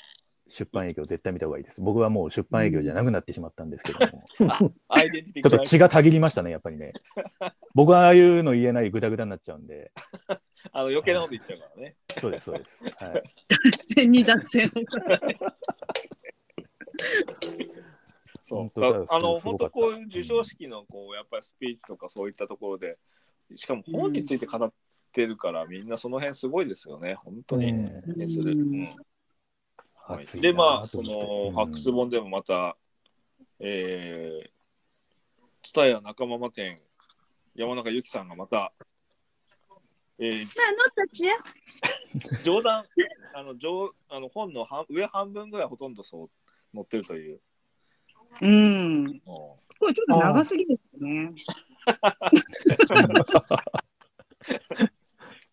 [0.48, 1.80] 出版営業絶対見た方がいいです。
[1.80, 6.92] 僕はもう出版営業じゃなくなってしまったんですけども、 ちょっと血がたぎりましたね、やっぱりね。
[7.74, 9.92] 僕はああいうの言えないグダグダになっちゃうんで、
[10.72, 11.96] あの余計なこと言っちゃうからね。
[12.08, 12.84] そうです、そうです。
[12.84, 14.70] はい、 脱線に脱線を。
[18.46, 19.06] そう。
[19.08, 22.96] あの本当こう授賞式のこうやっぱりスピーチとかそういったところで、
[23.56, 24.72] しかも本について語っ
[25.12, 27.72] てるから、みんなその辺すごいですよね、本当に。
[27.72, 28.52] ねねする。
[28.52, 28.96] うん。
[29.94, 31.52] はいで、まあ、その、うん。
[31.52, 32.76] ファックス本でもまた、
[33.58, 34.50] えー、
[35.62, 36.80] 蔦屋仲間間店、
[37.56, 38.72] 山中由紀さんがまた、
[40.18, 40.44] え。
[42.44, 42.84] 冗談、
[43.34, 46.30] あの上あの本の半上半分ぐらいほとんどそう
[46.72, 47.40] 載ってるという。
[48.42, 49.20] うん。
[49.24, 51.32] もこれちょっと長すぎですね。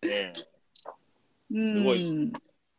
[0.02, 0.32] うえ
[1.52, 1.84] うん。
[1.84, 2.30] ごいー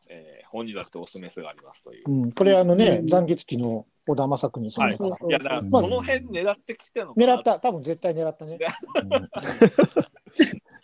[0.09, 2.09] えー本にだっておすすめがありますという。
[2.09, 8.57] うん、これあのね、うん残月期の小田正邦さんはいだから、そういや、だからうんその辺狙ってきて狙った、多分絶対狙ったね。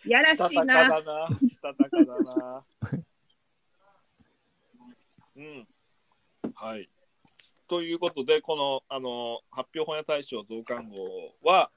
[0.06, 0.88] やらしたかしたいな。
[0.88, 1.28] だな。
[1.38, 2.64] したたかだな。
[5.36, 5.66] うん。
[6.54, 6.90] はい。
[7.72, 11.08] ということで、このあの発表本屋大賞増刊号
[11.42, 11.70] は、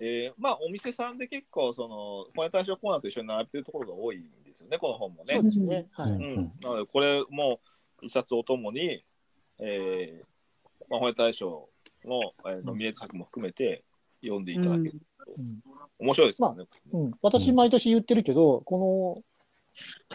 [0.00, 5.42] えーまあ、お店さんで結構その本屋大賞コーナーと一緒に並べてるところが多いんですよね、この本もねそう。
[5.42, 5.88] ですね。
[5.90, 6.12] はい。
[6.12, 7.58] うんうん、なので、これも
[8.02, 9.04] 一冊おともに、
[9.58, 11.68] えーまあ、本屋大賞
[12.04, 13.82] の、えーノミネート作も含めて
[14.22, 15.58] 読んでいただけると、うん
[15.98, 16.66] 面白いですよね。
[16.92, 19.18] うん、私、毎年言ってるけど、こ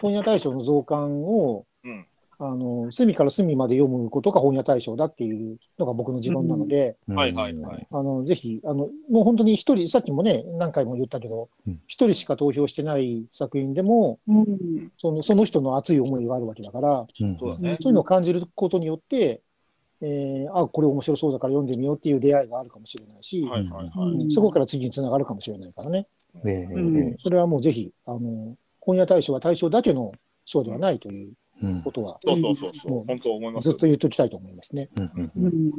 [0.00, 2.06] 本屋大賞の増刊を、うん
[2.38, 7.86] あの隅から隅まで読むことが本屋大賞だっていうのが僕の持論なので、はいはいはい。
[7.90, 14.92] あのぜひあの、もう本当に一人、さっきもね、何回も言ったけどうん、一、人しか投票してない作品でもうん。
[14.98, 17.78] その、その人の熱い思いがあるわけだから、うんそうだね。
[17.80, 19.40] そういうのを感じることによって、
[20.02, 24.24] えーあ、これ面白そうだから読んでみようっていう出会いがあるかもしれないし、はいはいはい。
[24.24, 26.06] うんそこから次につながるかもしれないからね。
[26.44, 30.12] ええうんええそれはもうぜひ、あの、本屋大賞は大賞だけの
[30.44, 31.32] 賞ではないといううん
[31.84, 33.78] ことは、そうそうそうそうう、ん本当思いますずっ。
[33.78, 34.88] と言っておきたいと思いますね。
[34.96, 35.70] うんうんうんうん。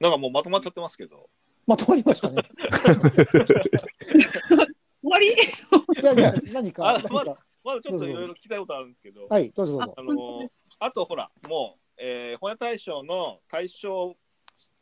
[0.00, 1.28] なんかもうまとまっちゃってますけど。
[1.66, 2.42] まとまりましたね。
[5.02, 5.26] 終わり？
[5.28, 5.32] い
[6.04, 7.38] やいや、何か、あ何か。
[7.64, 9.94] まだちょっといろいろ聞きたいことあるんですけど、はい、どうぞどうぞ。
[9.96, 14.14] あのーあとほら、もう、えー、本屋大賞の対象、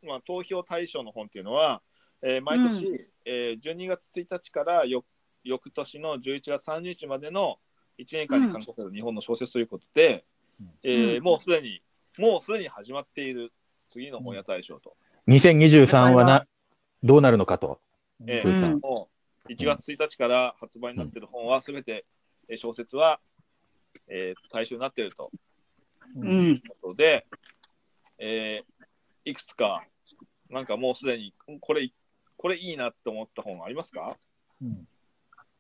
[0.03, 1.83] まあ、投票対象の本っていうのは、
[2.21, 5.05] えー毎年、うえー12月1日からよ
[5.45, 7.59] 翌年の11月30日までの
[7.99, 10.25] 1年間に刊行される日本の小説ということで、
[10.83, 11.23] えーうん。
[11.23, 11.83] もうすでに、
[12.19, 13.53] もうすでに始まっている
[13.89, 14.97] 次の本屋大賞と。
[15.29, 16.47] 2023はな、
[17.03, 17.81] どうなるのかと。
[18.27, 19.09] えそうですねーも
[19.49, 22.05] う1月1日から発売になっている本はすべて、
[22.49, 23.21] えー小説は、
[24.09, 25.31] えー対象になっていると。
[26.17, 26.29] ううん。
[26.29, 26.55] ん。
[26.55, 27.25] いうことで、
[28.19, 29.83] えーいくつか、
[30.51, 31.91] なんかもうすでにこれ、
[32.37, 34.17] これいいなって思った本ありますか？
[34.63, 34.87] うん。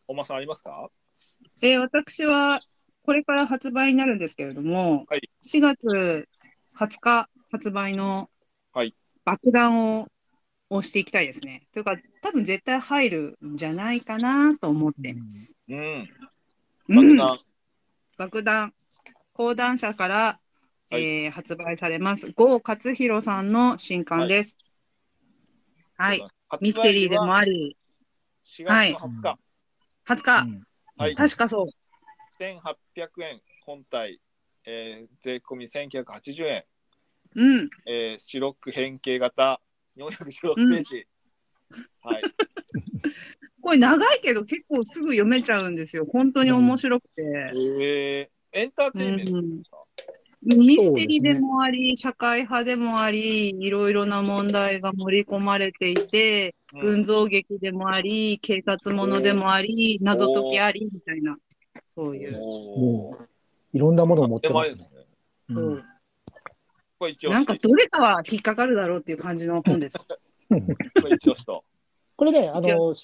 [0.07, 0.91] おまさんありますか？
[1.63, 2.61] えー私は、
[3.05, 6.29] これから発売になるんですけれども、はい4月
[6.79, 8.31] 20日発売の
[8.73, 10.07] はい爆弾を
[10.71, 11.67] 押していきたいですね。
[11.73, 15.57] というか、多分絶対入るんじゃないかなと思ってます。
[15.69, 16.09] うん。
[16.89, 17.39] うん爆弾。
[18.19, 18.73] 爆弾。
[19.33, 20.41] 講談社から、
[20.91, 22.33] はいえー発売されます。
[22.35, 24.59] 郷勝弘さんの新刊です。
[25.97, 26.27] はい。
[26.61, 27.77] ミステリーでもあり、
[28.45, 29.39] 4月の20日、
[30.07, 30.67] 20日、
[30.97, 31.67] はい、確かそう。
[32.41, 33.41] 1800円。
[33.65, 34.21] 本体、
[34.67, 36.65] えー税込み1980円、
[37.37, 37.71] うん。
[37.87, 39.61] えー、白く変形型。
[39.97, 41.07] 416ページ、
[42.03, 42.23] はい、
[43.63, 46.05] これ長いけど結構すぐ読めちゃうんですよ。
[46.05, 47.23] 本当に面白くて。
[47.23, 49.25] えー、エンターテインメント。
[49.25, 49.74] ですか、
[50.45, 56.81] ミステリーでもあり、社会派でもあり、いろいろな問題が盛り込まれていて、うん。
[56.81, 61.37] 群像劇でもあり、警察ものでもあり、謎解きありみたいな、
[61.89, 62.33] そういう。
[62.33, 63.29] もう、
[63.73, 64.89] いろんなものを持ってますね。
[65.49, 67.45] なん。
[67.45, 70.07] かどれかは引っかかるだろうっていう感じの本です。
[72.17, 72.95] これ ね、あの、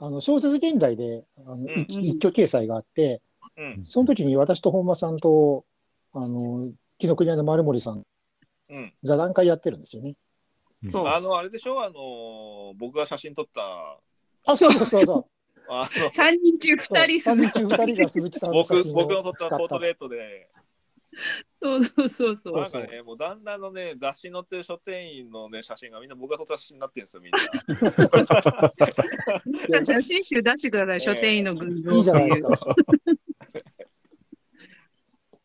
[0.00, 2.04] あの小説現代であの一うん。
[2.04, 3.22] 一挙掲載があって、
[3.56, 3.84] うん。
[3.86, 5.64] その時に私と本間さんと、
[6.12, 8.02] あの、紀ノ国屋の丸森さん、
[8.70, 8.92] うん。
[9.02, 10.14] 座談会やってるんですよね。
[10.88, 11.06] そう。
[11.06, 11.82] あの、あれでしょ？
[11.82, 13.98] あの、僕が写真撮った、
[14.44, 15.26] あ、そうそうそうそう。
[15.70, 19.58] あの、3人中2人3鈴人中2人が鈴木さんの写僕真僕の撮った。
[19.58, 20.48] ポートレートで、
[21.60, 22.56] そうそうそうそう。
[22.56, 27.38] なんかね、もうだんだんのね、雑誌に載ってる書店員のね、写真がみんな僕が撮った写真になってるんですよ、みんな。
[29.68, 32.14] なんか写真集出してください、 書店員の群像いいじゃ。
[32.14, 32.74] ないですか。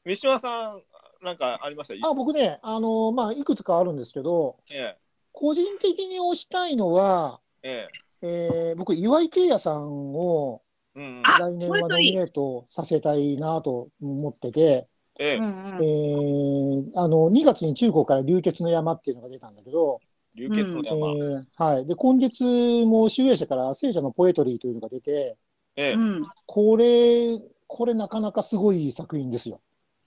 [0.05, 2.07] 三島さん、なんかありました？
[2.07, 4.95] あ僕ね、あのまあ、いくつかあるんですけど、え
[5.31, 7.87] 個人的に推したいのは、え、
[8.21, 8.27] え。
[8.27, 10.61] えー僕、岩井慶也さんを
[10.95, 14.87] 来年はノミネートさせたいなと思ってて、
[15.19, 16.91] ええ、うんえうん。
[16.91, 19.99] ーあの2月に中国から流血の山っていうのが出たんだけど、
[20.35, 21.41] 流血のえ山。
[21.41, 22.43] ーはい、で今月
[22.85, 25.37] も集英社から聖者のポエトリーというのが出て、
[25.75, 26.23] ええ、うん。
[26.45, 29.61] これ、これなかなかすごい作品ですよ。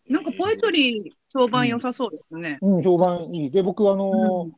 [0.08, 2.58] なんかポエトリー評判良さそうですね。
[2.62, 3.50] うん、評判いい。
[3.50, 4.52] で、僕、あの、うん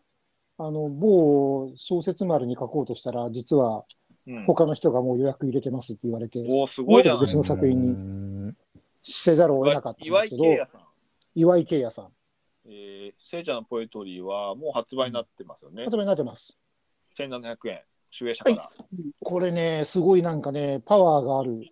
[0.60, 3.84] あの某小説丸に書こうとしたら、実は
[4.26, 8.52] うん、他の人がもう予約入れてますって言われて、おーすごいじゃない別の作品にに。
[9.00, 10.44] せざるを得なかったんですけど。
[11.34, 12.08] 岩井慶也さん、
[12.66, 15.96] えー、聖者のポエトリーはもう発売になってますよね発。
[15.96, 16.58] 売になってます。
[17.16, 17.80] 1700円、
[18.10, 18.68] 集英社から。
[19.20, 21.68] これね、すごいなんかね、パワーがある。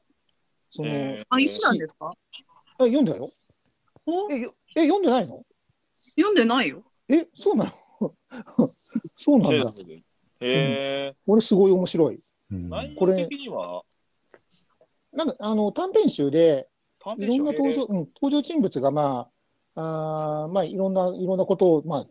[0.70, 2.12] その、えーあ、いつなんですか？
[2.79, 3.29] あ読んだよお
[4.30, 5.44] えよえ、読んでないの？
[6.16, 6.82] 読んでないよ。
[7.09, 7.64] え、そうな
[8.00, 8.70] の？
[9.16, 9.74] そうなんだ。
[10.40, 12.20] へえ俺すごい面白い。
[12.50, 13.82] うん内これ容的には？
[15.12, 16.68] なんかあの短編集で、
[17.00, 17.38] い短編集？
[17.38, 19.28] ろんな登場、うん、登場人物が、ま
[19.74, 22.04] あ、あーまあ、いろんな、いろんなことを、まあ、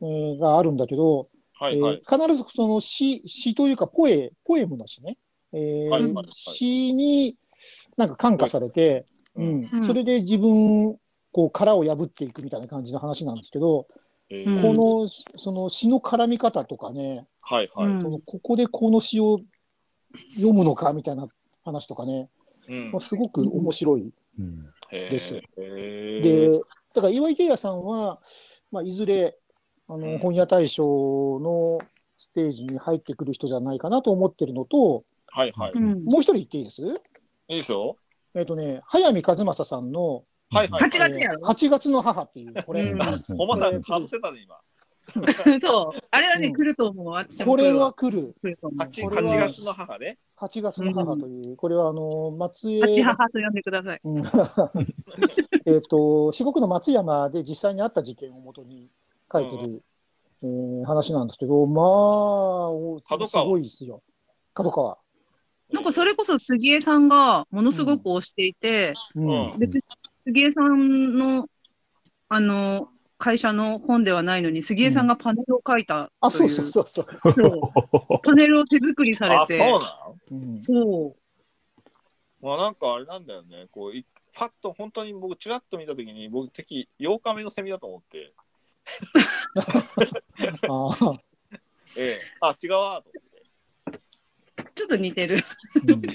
[0.00, 1.96] えーがあるんだけど、はいはい。
[1.96, 5.18] えー必ずその詩、詩というか、ポエ、ポエムの詩ね。
[5.52, 7.36] えーはいはいはい詩に
[7.96, 9.06] なんか感化されて、
[9.36, 9.60] ううん。
[9.62, 9.84] んうん。
[9.84, 10.98] それで自分、
[11.32, 13.86] こう、殻を破っていくみたいな感じの話なんですけど、
[14.30, 14.62] うんえー。
[14.62, 17.86] この、その詩の絡み方とかね、はいはい。
[17.86, 18.02] うん。
[18.02, 19.40] そのここでこの詩を
[20.34, 21.26] 読むのかみたいな
[21.64, 22.28] 話とかね、
[22.68, 22.90] うん。
[22.92, 24.12] まあ、すごく面白い。
[24.90, 25.40] です。
[25.56, 26.60] で、
[26.94, 28.20] だから岩井慶也さんは、
[28.70, 29.36] まあ、いずれ
[29.88, 30.12] あうん。
[30.14, 30.84] の本屋大賞
[31.40, 31.78] の
[32.16, 35.72] ステージに入ってくる人じゃないかなと思ってるのと、はいはい。
[35.72, 36.04] いうん。
[36.04, 36.82] もう一人言っていいです？
[37.48, 37.96] いでしょ
[38.36, 40.82] えっ、とね、早見和正さんのはいはい。
[40.82, 41.40] 8月やろ？
[41.40, 42.98] えー8月の母っていう、これ、うん
[43.36, 44.56] ほんまさん、かぶせたね、今。
[45.60, 45.98] そう。
[46.10, 47.14] あれはね、うん来ると思う。
[47.44, 47.72] これ。
[47.72, 48.34] は来る。
[48.42, 48.86] 来ると思う。
[48.86, 50.18] 8, これは8月の母ね。
[50.36, 54.00] 8月の母という、これはあの松江、八母と呼んでください。
[54.04, 54.24] うん
[55.64, 58.90] えっと四国の松山で実際にあった事件をもとに
[59.32, 59.82] 書いてる、
[60.42, 64.02] えー話なんですけど、まあ、お角川すごいですよ。
[64.52, 64.98] 角川。
[65.72, 69.52] なんかそれこそ杉江さんがものすごく推していて、うん。
[69.52, 69.58] うん。
[69.58, 69.82] 別に
[70.26, 71.48] 杉江さんの、
[72.28, 72.88] あの、
[73.18, 76.86] 会社の本ではないのに、杉江さんがパネルを書いたううそうそうそう。
[76.86, 78.20] そう。
[78.22, 80.18] パネルを手作りされあ、そうて、なの？
[80.30, 80.60] うん。
[80.60, 81.16] そ
[82.42, 82.44] う。
[82.44, 83.66] まあなんかあれなんだよね。
[83.70, 84.04] こう、い
[84.34, 88.34] パッと本当に僕、ちらっと見たときに、僕、敵、8日目のセミだと思って、
[90.68, 91.18] あー。
[91.98, 92.18] ええ。
[92.40, 93.10] あ、違うわと
[94.76, 95.38] ちょっと似てる。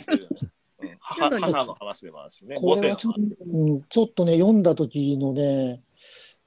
[0.99, 2.55] 母母の話でもあるしね。
[2.55, 5.82] これはちょっとね、読んだ時のね、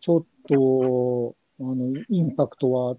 [0.00, 2.96] ちょっと、あの、インパクトは、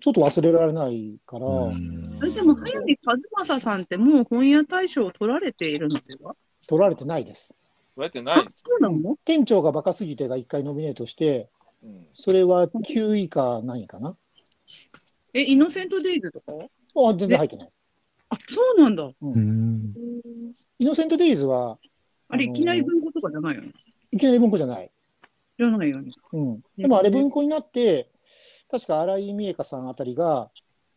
[0.00, 3.16] ちょっと忘れられないから、でも、早見和
[3.46, 6.36] 正さんってもう本屋大賞を取られているのでは？
[6.68, 7.48] 取られてないです。
[7.96, 9.16] そうやってないそうなの？
[9.24, 11.48] 店長がバカすぎてが1回ノミネートして、
[11.82, 14.16] うんそれは9位か何位かな。
[15.34, 17.70] え、イノセントデイズとかあ、全然入ってない。
[18.30, 19.10] あ、そうなんだ。
[19.20, 19.94] うん
[20.78, 21.78] イノセントデイズは、
[22.28, 23.72] あれ、いきなり文庫とかじゃないよね。
[24.12, 24.90] いきなり文庫じゃない。
[25.58, 26.12] じゃないよね。
[26.32, 26.62] うん。
[26.76, 28.10] でもあれ文庫になって、
[28.70, 30.50] 確か新井美恵香さんあたりが、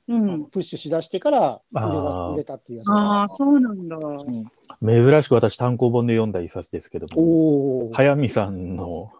[0.08, 0.46] うん。
[0.50, 3.98] プッシュしだしてから売れあがー売れたっていうやつだああ、そうなんだ。
[3.98, 4.46] うん
[4.84, 9.12] 珍しく私単行本で読んだ一冊ですけども、おお、早見さんの、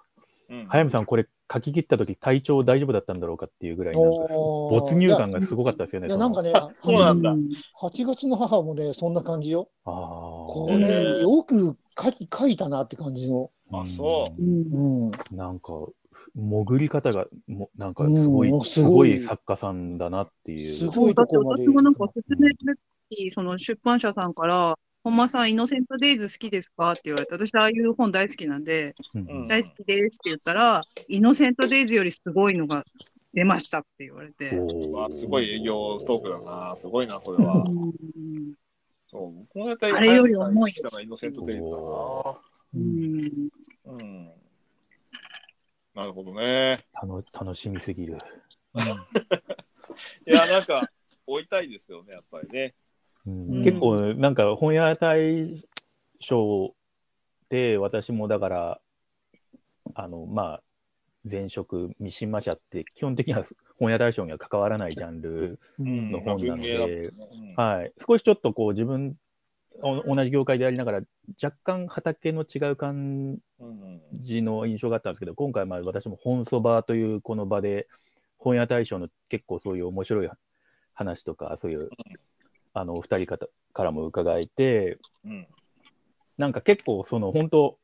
[0.50, 6.08] うん早見さんこれ書き切った時体調大丈夫だったんだろうかっていうぐらい、なんか没入感がすごかったですよね。
[6.08, 7.50] いや、なんかね、あそうなんだうん
[7.82, 9.70] 8月の母もね、そんな感じよ。
[9.86, 13.52] あこーれ、よく書き書いたなって感じの。
[13.74, 15.12] あそうんうん。
[15.36, 15.74] なんか、
[16.36, 20.60] 潜り方が、もなんかすごい、うんすすごい作家さんだなっていう。
[20.60, 21.64] すごいとこまで。
[21.64, 22.80] 私もなんか説明する
[23.10, 26.92] 時その出版社さんから、本間さん、イノセントデイズ好きですか？
[26.92, 32.84] って言われて、私、ああいう本大好きなんで、うんうん大好きですって言ったら、イノセントデイズよりすごいのが
[33.34, 34.52] 出ましたって言われて。
[35.10, 36.76] すごい営業ストークだな。
[36.76, 37.64] すごいな、それは。
[37.68, 37.94] うん
[39.08, 39.34] そう。
[39.54, 42.40] 僕も大体あれより重い早く来たのはイノセントデイズだな。
[42.76, 43.50] うん
[43.86, 44.32] うん。
[45.94, 46.86] なるほどね。
[46.94, 48.18] 楽楽しみすぎる。
[50.26, 50.90] いや、なんか、
[51.28, 52.74] 追いたいですよね、やっぱりね。
[53.26, 55.64] 結構、なんか本屋大
[56.20, 56.74] 賞
[57.50, 58.82] で、私もだから、
[59.94, 60.64] あの、まあ、
[61.30, 63.44] 前職、三島社って、基本的には
[63.80, 66.12] 本屋大賞には関わらないジャンル、うん。
[66.12, 67.54] の本なのでまあ文芸だもんね。
[67.58, 69.16] はい、少しちょっとこう自分、
[69.84, 71.02] お同じ業界でありながら、
[71.42, 73.40] 若干畑の違う感
[74.14, 77.88] じの印象があったんですけど、今回、まあ私も本そばというこの場で、
[78.38, 80.30] 本屋大賞の結構そういう面白い
[80.94, 81.90] 話とか、そういう、
[82.74, 85.48] あのお二人方からも伺えて、うん。
[86.38, 87.78] なんか結構、その本当、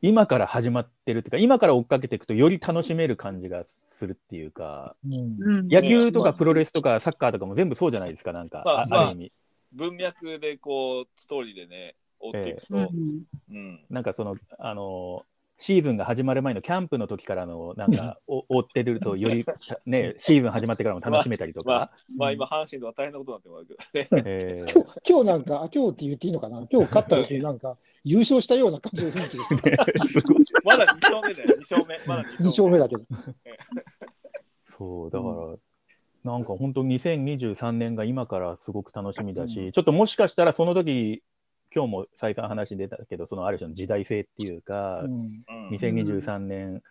[0.00, 5.12] 今から始まってるっていうか、今から追っかけていくと、より楽しめる感じがするっていうか、うん。
[5.40, 9.32] うん野球とまあかプロレスとかサッカーとかも全部そうじゃないですか、なんか、あまあまあある意味。
[9.72, 13.22] 文脈でこう、ストーリーでね、追っていくと、うん。
[13.50, 13.86] うん。
[13.90, 15.26] なんかその、あの
[15.60, 19.44] シーズンが始まる前のキャンプの時からの、なんか、お追ってると、より、
[19.86, 24.22] ね、シーズン始まってからも楽しめたりとか、まあ今、阪神では大変なことになってますけどね。
[24.24, 26.64] えー今日今日なんか、あ今日って言っていいのかな？
[26.70, 30.22] 今日勝った時なんか、優勝したような感じの雰囲気でした。
[30.64, 32.00] まだ2勝目だよ、2勝目。
[32.06, 33.04] まだ2 2勝目だけど。
[34.78, 41.22] そう、だから、なんか本当2023年が今からすごく楽しみだし、うちょっともしかしたらその時、
[41.74, 45.12] 今日も再三話に出たけど、そのある種の時代性っていうか、うん。
[45.12, 46.82] うん2023年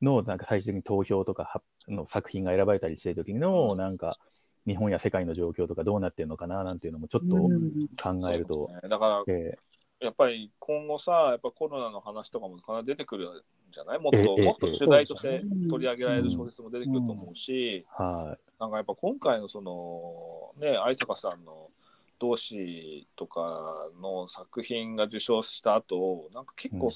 [0.00, 4.18] のなんか最終的に投票とかはの作品が選ばれたりしてる時の、なんか
[4.66, 7.88] 日本や世界の状況とかどうなってるのかななんていうのもちょっとうん。
[7.96, 8.88] 考えると、そうね。
[8.88, 9.58] だから、え
[10.00, 13.98] やっぱり今後さ、やっぱコロナの話とかも必ず出てくるんじゃない？
[13.98, 21.70] もっと、ええもっと主題としてうん取り上げられる小説も出てくると思うし、ーはなんかやっぱ今回のその、ね、愛坂さんの
[22.18, 26.92] 同志とかの作品が受賞した後なんか結構、うん。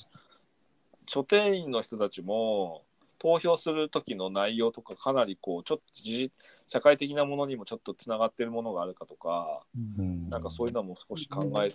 [1.07, 2.83] 書店員の人たちも
[3.19, 6.31] 投票する時の内容とかかなりこうちょっと時
[6.69, 10.29] 社会的なものにもちょっとつながってるものがあるかとか、い、うん。
[10.29, 11.75] なんかそういうのも少し考える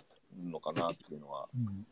[0.50, 1.86] のかなっていうのはうん。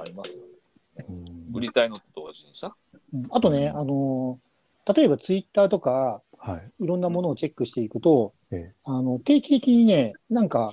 [0.00, 1.06] ありますよね。
[1.08, 1.56] うん。
[1.56, 2.72] 売りたいのと同時にさ。
[3.12, 3.26] うん。
[3.30, 4.54] あとね、あのー
[4.92, 6.84] 例えばツイッターとか、はい。
[6.84, 8.43] いろんなものをチェックしていくと、ええ
[8.84, 10.68] あの定期的にね、なんか、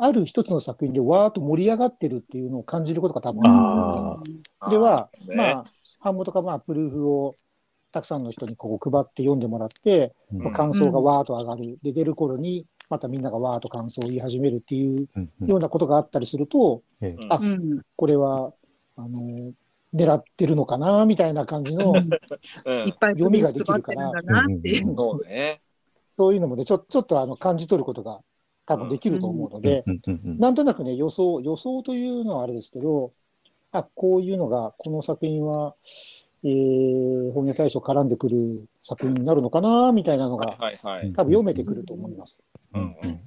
[0.00, 5.64] ある一つの作品でわーっと盛り上がってるっていうのを感じることが多分あるあでは、ねまあ、
[6.02, 7.36] 版元とか、まあ、プルーフを
[7.90, 10.42] たくさんの人にこう配って読んでもらって、うん。
[10.42, 11.78] まあ感想がわーっと上がる。
[11.82, 15.48] で、出る頃に、またみんながわーっと感想を言い始めるっていううんうん。
[15.48, 17.24] ようなことがあったりすると、ええ。
[17.24, 17.32] うん。
[17.32, 18.52] あうんこれは、
[18.96, 19.52] あの、
[19.94, 22.08] 狙ってるのかな、みたいな感じの、うん。
[22.88, 24.12] いっぱい読みができるから。
[24.96, 25.60] そうね。
[26.18, 28.20] そういうのもね、ちょちょっとあの感じ取ることが
[28.66, 29.84] 多分できると思うので、
[30.24, 33.12] なんとなくね、予想、予想というのはあれですけど、
[33.70, 35.74] あ、こういうのが、この作品は、
[36.42, 41.12] えー、本屋大賞絡んでくる作品になるのかな、みたいなのはいが、はいはい。
[41.12, 42.42] 多分読めてくると思います。
[42.74, 43.20] うんうんうん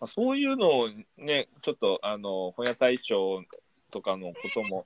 [0.00, 3.42] まあそういうのをね、ちょっとあの本屋大賞
[3.90, 4.84] とかのことも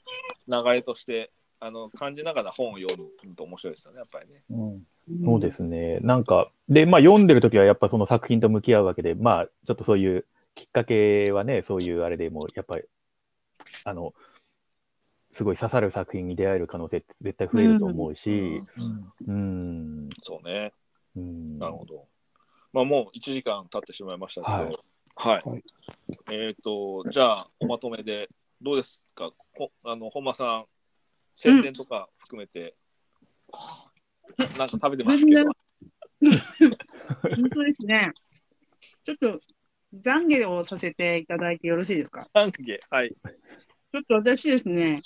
[0.49, 1.30] 流れとして
[1.64, 2.92] あの感じながら本を読
[3.24, 4.42] むと面白いですよね、やっぱりね。
[4.50, 5.24] うん。
[5.24, 6.00] そうですね。
[6.00, 12.84] なんか、で、まあ読んでるときはやっぱその作品と向き合うわけで、まあちょっとそういうきっかけはね、そういうあれでもやっぱり、
[13.84, 14.12] あの、
[15.30, 20.72] すごい刺さる作品に出会える可能性って絶対増えると思うし、うんうん、そうね。
[21.16, 22.06] うん、なるほど。
[22.72, 24.76] まあもう1時間経ってしまいましたけど、はい
[25.14, 25.48] はい。
[25.48, 25.64] はい
[26.32, 28.28] えっ、と、じゃあおまとめで
[28.62, 29.30] どうですか？
[29.56, 30.64] こあの本間さん、
[31.34, 32.74] 宣伝とか含めて、
[34.58, 35.44] なんか食べてますけど。
[36.22, 38.12] 本当ですね。
[39.04, 39.40] ちょっと、
[39.94, 42.26] 懺悔をさせていただいてよろしいですか？
[42.34, 43.10] 懺悔はい。
[43.10, 45.02] ちょっと私ですね、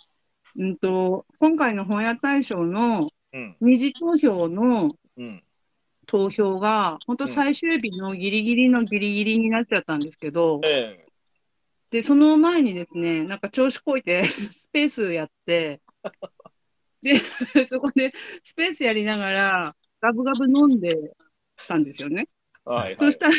[0.57, 3.57] うんと、今回の本屋大賞のうん。
[3.61, 5.43] 二次投票のうん。
[6.07, 11.07] 投票が、本当最終日のギリギリのギリギリになっちゃったんですけど、ええ
[11.91, 15.81] で、その前にですね、なんか調子こいてスペースやって、
[17.67, 18.13] そこで
[18.45, 21.13] スペースやりながら、ガブガブ飲んで
[21.69, 22.29] たんですよね。
[22.65, 22.97] はいはい。
[22.97, 23.35] そしたら、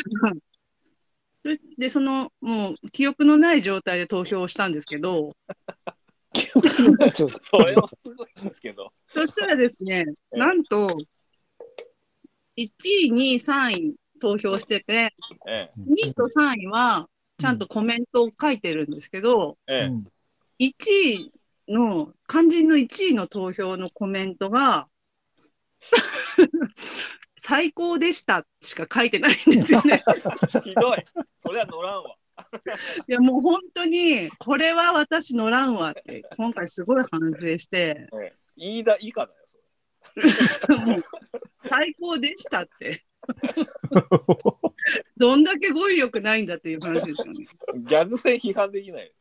[1.42, 5.36] それで、その、もう、記憶のない状態で投票をしたんですけど、
[6.32, 7.38] 記憶のない状態。
[7.42, 8.92] それはすごいんですけど。
[9.12, 10.38] そしたらですね、ええ。
[10.38, 10.86] なんと、
[12.56, 12.70] 1
[13.06, 15.14] 位、2位、3位投票してて、
[15.46, 17.08] え2位と3位は、
[17.38, 19.86] ちゃんとコメントを書いてるんですけど、えええ。
[19.86, 20.04] うん
[20.60, 21.30] 1位
[21.68, 24.88] の、肝心の1位の投票のコメントが、
[27.40, 30.02] 最高でしたしか書いてないんですよね。
[30.64, 31.04] ひどい。
[31.38, 32.16] それは乗らんわ。
[33.08, 39.38] いや、もう本当に、これは私乗らんわって、今回すごい反省して、ええ飯田以下だよ、
[41.62, 43.00] 最高でしたって。
[45.16, 47.46] どんだけ語彙力ないんだっていう話ですよね。
[47.76, 49.12] ギャグ戦批判できないよ。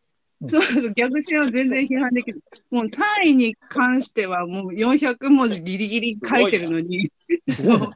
[0.48, 2.44] そうそう、逆線は全然批判できる。
[2.70, 7.12] もう3位に関してはもう400文字ギリギリ書いてるのに、
[7.50, 7.94] そう1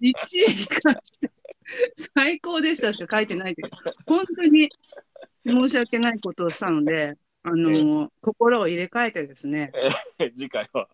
[0.00, 1.30] 位に関して
[2.14, 3.68] 最高でしたしか書いてないけど、
[4.06, 4.68] 本当に
[5.46, 9.72] 申し訳ないことをしたので、あの心を入れ替えてですね、
[10.36, 10.88] 次回は。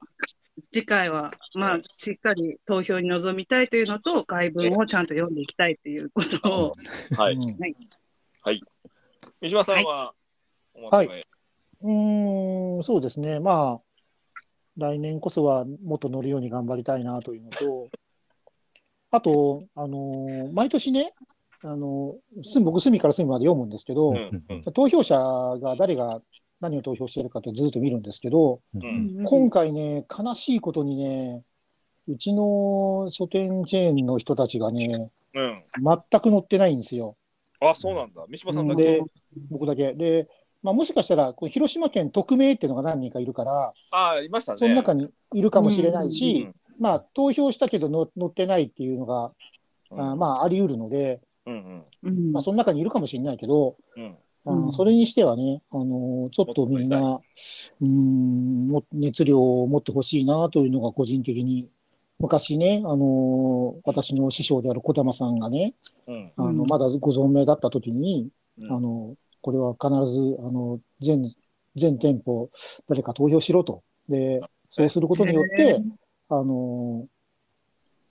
[0.70, 6.76] 次回は、まあ、しっかり投票に臨みたいというのと、外文をちゃんと読んでいきたいということを、
[7.16, 7.34] はい。
[7.34, 7.44] うん
[9.46, 10.12] 三島さんは、
[10.74, 11.24] おはい
[11.82, 13.38] うーん、そうですね。
[13.38, 13.80] まあ、
[14.76, 17.88] 来年こそはもっと乗るように頑張りたいなというのと、
[19.12, 21.12] あと、あのー毎年ね、
[21.62, 26.20] あのーす僕、隅から隅まで読むんですけど、うんうん投票者が誰が
[26.60, 31.44] 何を投票しているかってずっと見るんですけど、うん今回ね、悲しいことにね、
[32.08, 35.62] うちの書店チェーンの人たちがね、うん。
[36.10, 37.16] 全く載ってないんですよ。
[37.60, 38.24] あ、そうなんだ。
[38.28, 38.82] 三島さんだけ？
[38.82, 39.02] で、
[39.50, 39.94] 僕だけ。
[39.94, 40.28] で、
[40.62, 44.58] まあ、もしかしたら、この広島県匿名っていうのが何人かいるから、ああ、いましたね。
[44.58, 49.32] その中にいるかもしれないし、うんまあ、投票したけどの載ってないっていうのが、
[49.90, 54.16] うんあまあ、あり得るので、うんうんまあ、その中にいるかもしれないけど、うん
[54.66, 54.72] うん。
[54.72, 61.68] それにしてはね、あのちょっとみんな、うーん、も熱量を持ってほしいなというのが個人的に、
[62.18, 65.74] 昔ね、あの私の師匠である児玉さんがね、
[66.06, 66.32] うん。
[66.36, 66.66] あのうん。
[66.66, 68.72] まだご存命だった時に、うん。
[68.72, 71.30] あのこれは必ずあの全
[71.76, 72.50] 全店舗
[72.88, 73.82] 誰か投票しろと。
[74.08, 74.40] で、
[74.70, 75.82] そうすることによって、
[76.30, 77.06] あの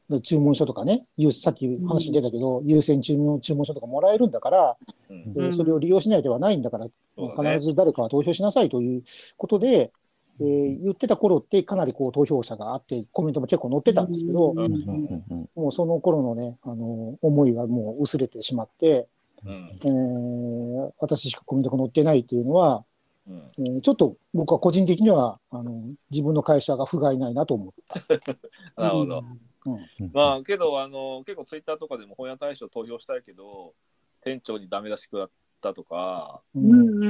[0.09, 4.77] で注文書とかね、優さっき話出たけど、優先注文注文書とかもらえるんだから、
[5.09, 5.33] うん。
[5.33, 6.85] でそれを利用しないではないんだから、
[7.17, 9.03] 必ず誰かは投票しなさいという
[9.37, 9.91] ことで、
[10.39, 19.07] えー言ってた頃ってかなりこう投票者があって、コメントも結構載ってたんですけど、うんもうその頃のね、あの思いがもう薄れてしまって、
[19.45, 19.67] うん。
[19.85, 22.83] えー私しかコメントが載ってないっていうのは、
[23.27, 23.51] うん。
[23.59, 28.17] えーちょっと僕は個人的にはあの自分の会社が不甲斐ないなと思って。
[28.75, 29.23] なるほど。
[29.65, 29.79] うん。
[30.13, 33.73] まあけどあの結構ツイッターとかでも本屋大賞投票したいけど
[34.21, 35.29] 店長にダメ出し食らっ
[35.61, 36.59] たとか、う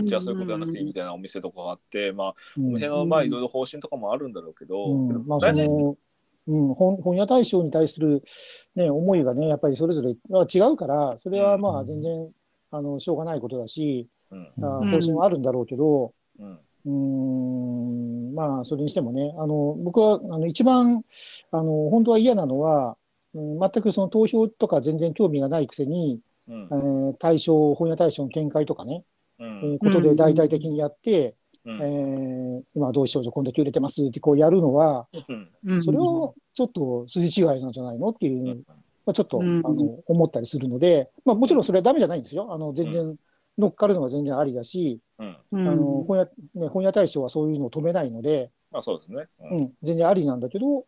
[0.02, 0.08] ん。
[0.08, 2.68] じゃあそういうことやらなくていいみたいなお店とかがあって、まあうん。
[2.68, 5.28] お店のまあいろいろ方針とかもあるんだろうけど、うん。
[5.28, 5.98] まあ、その、
[6.48, 8.24] うん、本本屋大賞に対する、
[8.76, 12.30] ね、思いがね、やっぱりそれぞれは違うから、それはまあ全然、
[12.72, 14.52] あのしょうがないことだし、うん。
[14.64, 14.91] あうん。
[14.91, 16.60] 方針はあるんだろうけど、うん。
[16.88, 21.04] ん、まあ、それにしてもね、あの僕はあの一番
[21.52, 22.96] あの本当は嫌なのは、
[23.34, 26.70] うん、全くその投票とか全然興味がないくせに、うん。
[26.72, 29.04] えー大賞、本屋大賞の見解とかね、
[29.39, 29.62] えうん。
[29.76, 31.36] ーことで大々的にやって、
[31.66, 31.82] うん。
[31.82, 35.50] えー今、同志少女こんだけ売れてますってこうやるのは、うん。
[35.66, 38.64] うんそれをちょっと筋違いなんじゃないのっていう、うん。
[39.06, 39.62] まあ、ちょっと、うん。
[39.66, 42.54] あの思ったりするので、まあ、もちろんそれはダメじゃないんですよ。
[42.54, 43.16] あの全然
[43.58, 49.28] 乗っかるのは全然ありだし、あの本屋ね、本屋大賞はそういうのを止めないので、まあそうですね。
[49.39, 49.64] ううん。
[49.64, 50.86] ん、全然ありなんだけど、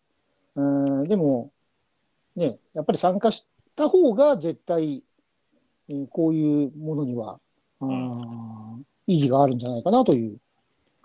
[0.56, 1.52] うんでも、
[2.36, 5.02] ね、やっぱり参加した方が絶対、えー
[6.10, 7.40] こういうものには、
[7.80, 10.38] あー意義があるんじゃないかなという、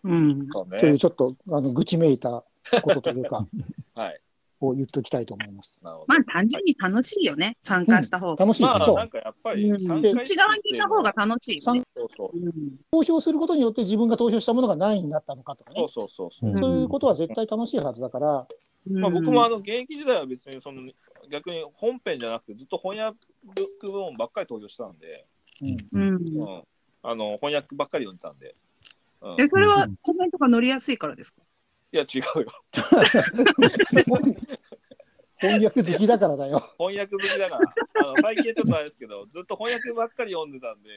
[0.05, 0.99] うんというね。
[0.99, 2.45] ちょっとあの愚痴めいた
[2.83, 3.47] ことというか、
[3.95, 4.21] はい。
[4.65, 5.81] を言っておきたいと思います。
[5.83, 5.91] ま。
[5.91, 8.45] あ単純に楽しいよね、参加した方が。
[8.45, 11.83] 楽しい、まあそうなんかやっぱり内側にいた方が楽しいよね。
[11.97, 12.53] そうそううん
[12.91, 16.51] 投票することによって自分が投票したものが何位になったのかとかねそう、そうそうそう。
[16.51, 18.47] うんそういうことは絶対楽しいはずだから、
[18.89, 20.81] まあ、僕もあの現役時代は別にその
[21.31, 25.27] 逆に本編じゃなくてずっと翻訳ブック部門ばっかり投票してたんで、
[25.61, 25.77] うん。
[26.03, 26.41] うん。
[26.41, 26.63] うん、
[27.03, 28.55] あの翻訳ばっかり読んでたんで、
[29.21, 31.43] うん、え、それはコメントが乗りやすいからですか？
[31.93, 32.53] いや違うよ。
[35.39, 36.59] 翻訳好きだからだよ。
[36.79, 37.75] 翻訳好きだから。
[38.09, 40.91] あの最近ちょっとあれですけどずっと翻訳ばっかり読んでたんで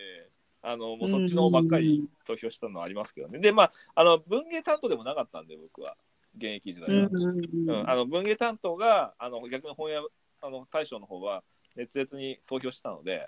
[0.61, 3.39] あのもうそっちの方ばっかり投票したのはありますけどね。
[3.39, 5.95] で、まあ、あの文芸担当でもなかったんで、僕は、
[6.38, 7.10] 現役時代は。
[7.12, 10.02] うんうんあの文芸担当があの逆に本屋
[10.42, 11.44] あの大将の方は
[11.76, 13.28] 熱烈に投票してたので、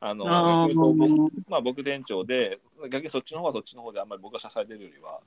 [0.00, 0.24] あの
[1.48, 2.60] まあ、僕店長で、
[2.90, 5.20] 逆にそっちの方はそっちの方であんまり僕が支えてるよりは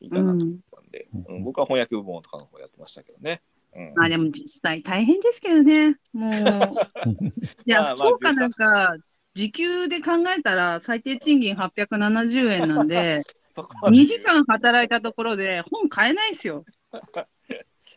[0.00, 3.42] いいかなと思ったんで、うんうん僕は翻訳部門とかの方やってましたけどね。
[3.74, 5.96] うんまあでも実際大変ですけどね。
[6.12, 6.32] もう。
[7.66, 8.96] いや、福岡なんか、
[9.34, 13.22] 時給で考えたら最低賃金870円なんで
[13.62, 16.64] 2時間働いたところで本買えないですよ。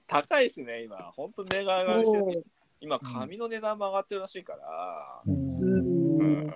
[0.07, 2.43] 高いしね、今、本当に値が上がるそう。
[2.81, 5.21] 今、紙の値段も上がってるらしいから。
[5.25, 6.47] ううん。
[6.47, 6.53] ん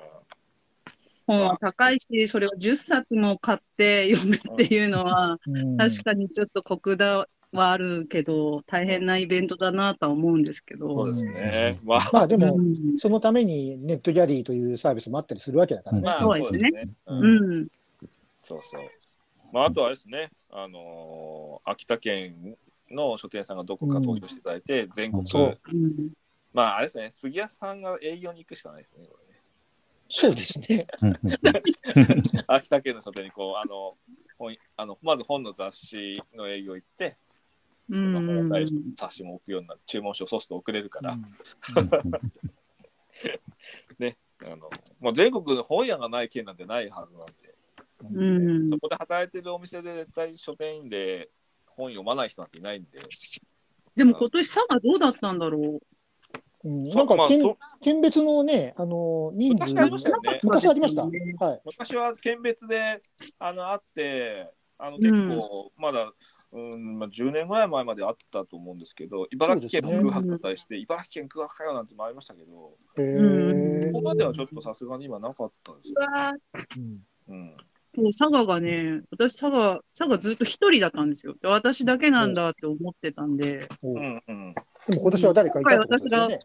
[1.25, 5.77] 本高いし、それを10冊も買って読むっていうのは、うん。
[5.77, 10.87] 確かにちょっとコクダはあるけど、大変なイベントだなとは思うんですけど。
[10.87, 11.79] そうですね。
[11.83, 12.99] まあ、まあでも、うん。
[12.99, 16.03] そのためにネットギャリーというサービスもあったりするわけだからね。
[16.03, 16.89] まあ、そうですね。
[17.05, 17.23] うん。
[17.23, 17.67] うん。
[18.43, 18.89] そうそう。
[19.53, 22.57] まあ、あとはですね、あのー秋田県
[22.91, 25.59] の書店さんがどこか投票していただいて、全国、そう。
[25.71, 26.09] うん。
[26.53, 29.39] まあ、あれですね、杉谷さんが営業に行くしかないですね、これね。
[30.09, 30.85] そうですね。
[32.47, 33.97] 秋田県の書店にこう、あの、
[34.37, 37.15] 本あのまず本の雑誌の営業行って、
[37.89, 38.49] うん
[38.95, 41.17] 雑誌も置くようにな注文書をそうすると送れるから、
[44.45, 44.69] あの
[44.99, 47.52] まあ、全国の本屋がない県なんてないはずなんで、
[48.11, 48.23] う
[48.65, 48.69] ん。
[48.69, 51.29] そこで働いてるお店で絶対書店員で
[51.67, 52.99] 本読まない人なんていないんで、
[53.95, 55.79] でも今年佐賀どうだったんだろ
[56.63, 56.67] う？
[56.67, 56.85] ん。
[56.91, 59.73] そなんか県まあそ県別のね、あの人数。
[59.73, 60.39] 昔ありましたよね。
[60.43, 61.05] 昔ありました。
[61.05, 61.61] ねはい。
[61.65, 63.01] 昔は県別で
[63.39, 66.11] あのあって、あの結構まだ、
[66.51, 75.91] うんまあ、10年ぐらい前まであったと思うんですけど、茨城県の空白に対して、茨城県空白かよなんてもありましたけど、ここまではちょっとさすがに今なかったですう。
[75.91, 75.95] よ。
[76.01, 76.33] わ
[76.77, 77.01] うん。
[77.29, 77.57] うん、
[77.95, 81.35] そう佐賀がね、私佐賀、佐賀ずっと一人だったんですよ。
[81.41, 84.55] で私だけなんだって思ってたんで、うん、うん。
[84.55, 86.39] も今年は誰かいたってことですよね。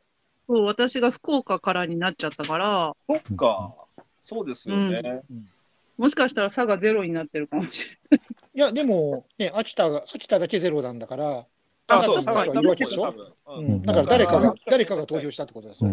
[0.46, 3.74] そう私が福岡からになっちゃったから、そっか、
[4.22, 5.22] そうですよね。
[5.96, 8.26] もしかしたら佐賀ゼロになってるかもしれない。
[8.54, 11.46] いや、でも、ね、秋田が、秋田だけゼロなんだから、あ、
[11.88, 12.44] あそう、か。
[12.44, 13.08] いるわけでしょ？
[13.08, 13.66] ううん。
[13.76, 15.90] ん、だから誰かだが、誰かが投票したってことですよ。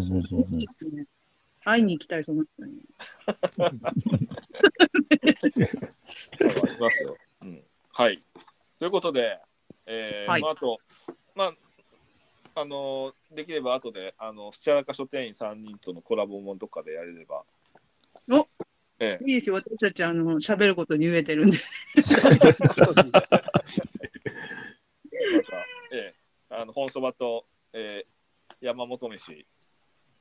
[1.66, 2.80] 会いに行きたい、その人に。
[3.58, 3.78] あり
[6.78, 7.16] ますよ。
[7.42, 7.64] うん。
[7.92, 8.22] はい。
[8.78, 9.40] ということで、
[9.86, 10.78] えーはいまあ、あと、
[11.34, 11.54] まあ、
[12.60, 17.42] あのできれば後で、あの、スチャラカ書店員3人とのコラボもどっかでやれれば。
[18.30, 18.46] お
[19.00, 21.58] ええいいですよ、私たち、あの、喋ることに飢えてるんで。
[21.96, 22.02] ま
[25.42, 26.14] た、ええ
[26.48, 28.10] あの、本そばと、えー
[28.60, 29.44] 山本飯。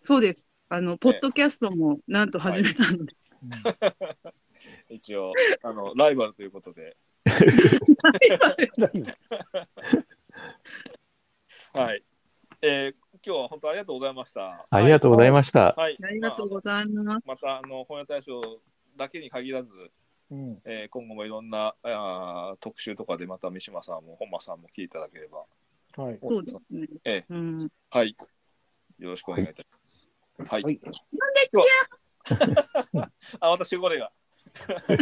[0.02, 0.48] そうです。
[0.70, 3.14] あの、ポッドキャストもなんと始めたので。
[4.90, 5.32] 一応、
[5.64, 6.98] あの、ライバルということで、
[11.74, 12.04] はい。
[12.62, 12.96] えー
[13.26, 14.68] 今日は本当ありがとうございました。
[14.70, 15.74] ありがとうございました。
[15.76, 15.98] はい。
[16.04, 17.28] ありがとうございます。
[17.28, 18.62] また、あの、本屋大賞
[18.96, 19.70] だけに限らず、
[20.30, 25.46] うんえー今後もいろんなあー特集とかでまた三島さんも本間さんも聞いていただければ、
[26.04, 26.20] はい。
[26.22, 26.88] そうですね。
[27.04, 27.72] ええうん。
[27.90, 28.16] はい。
[29.00, 30.15] よろしくお願いいたします。
[30.50, 30.64] はい。
[30.64, 30.80] はい
[33.40, 34.12] あ、私、これが。
[34.68, 34.86] はい。
[34.88, 35.00] また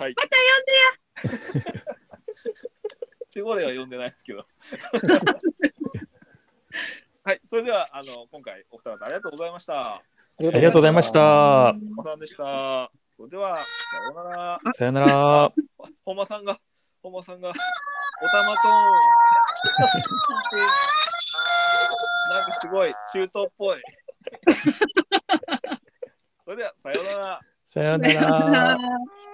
[0.00, 1.74] 呼んでや
[3.34, 4.46] 守護霊は呼んでないですけど。
[7.24, 7.40] はい。
[7.44, 9.96] それでは、あの、今回、お二方ありがとうございました。
[9.96, 10.02] ああ
[10.38, 11.12] りがとうございまし。
[11.12, 11.72] た。
[11.72, 12.90] 本間さんでした。
[13.16, 13.64] それでは、さ
[13.98, 14.60] ようなら。
[14.74, 15.52] さよなら。
[16.04, 16.60] 本間さんが、
[17.02, 18.68] 本間さんが、おたまと、
[22.30, 23.82] なんかすごい、中東っぽい。
[26.44, 27.40] それでは、さようなら。
[27.72, 28.78] さよなら。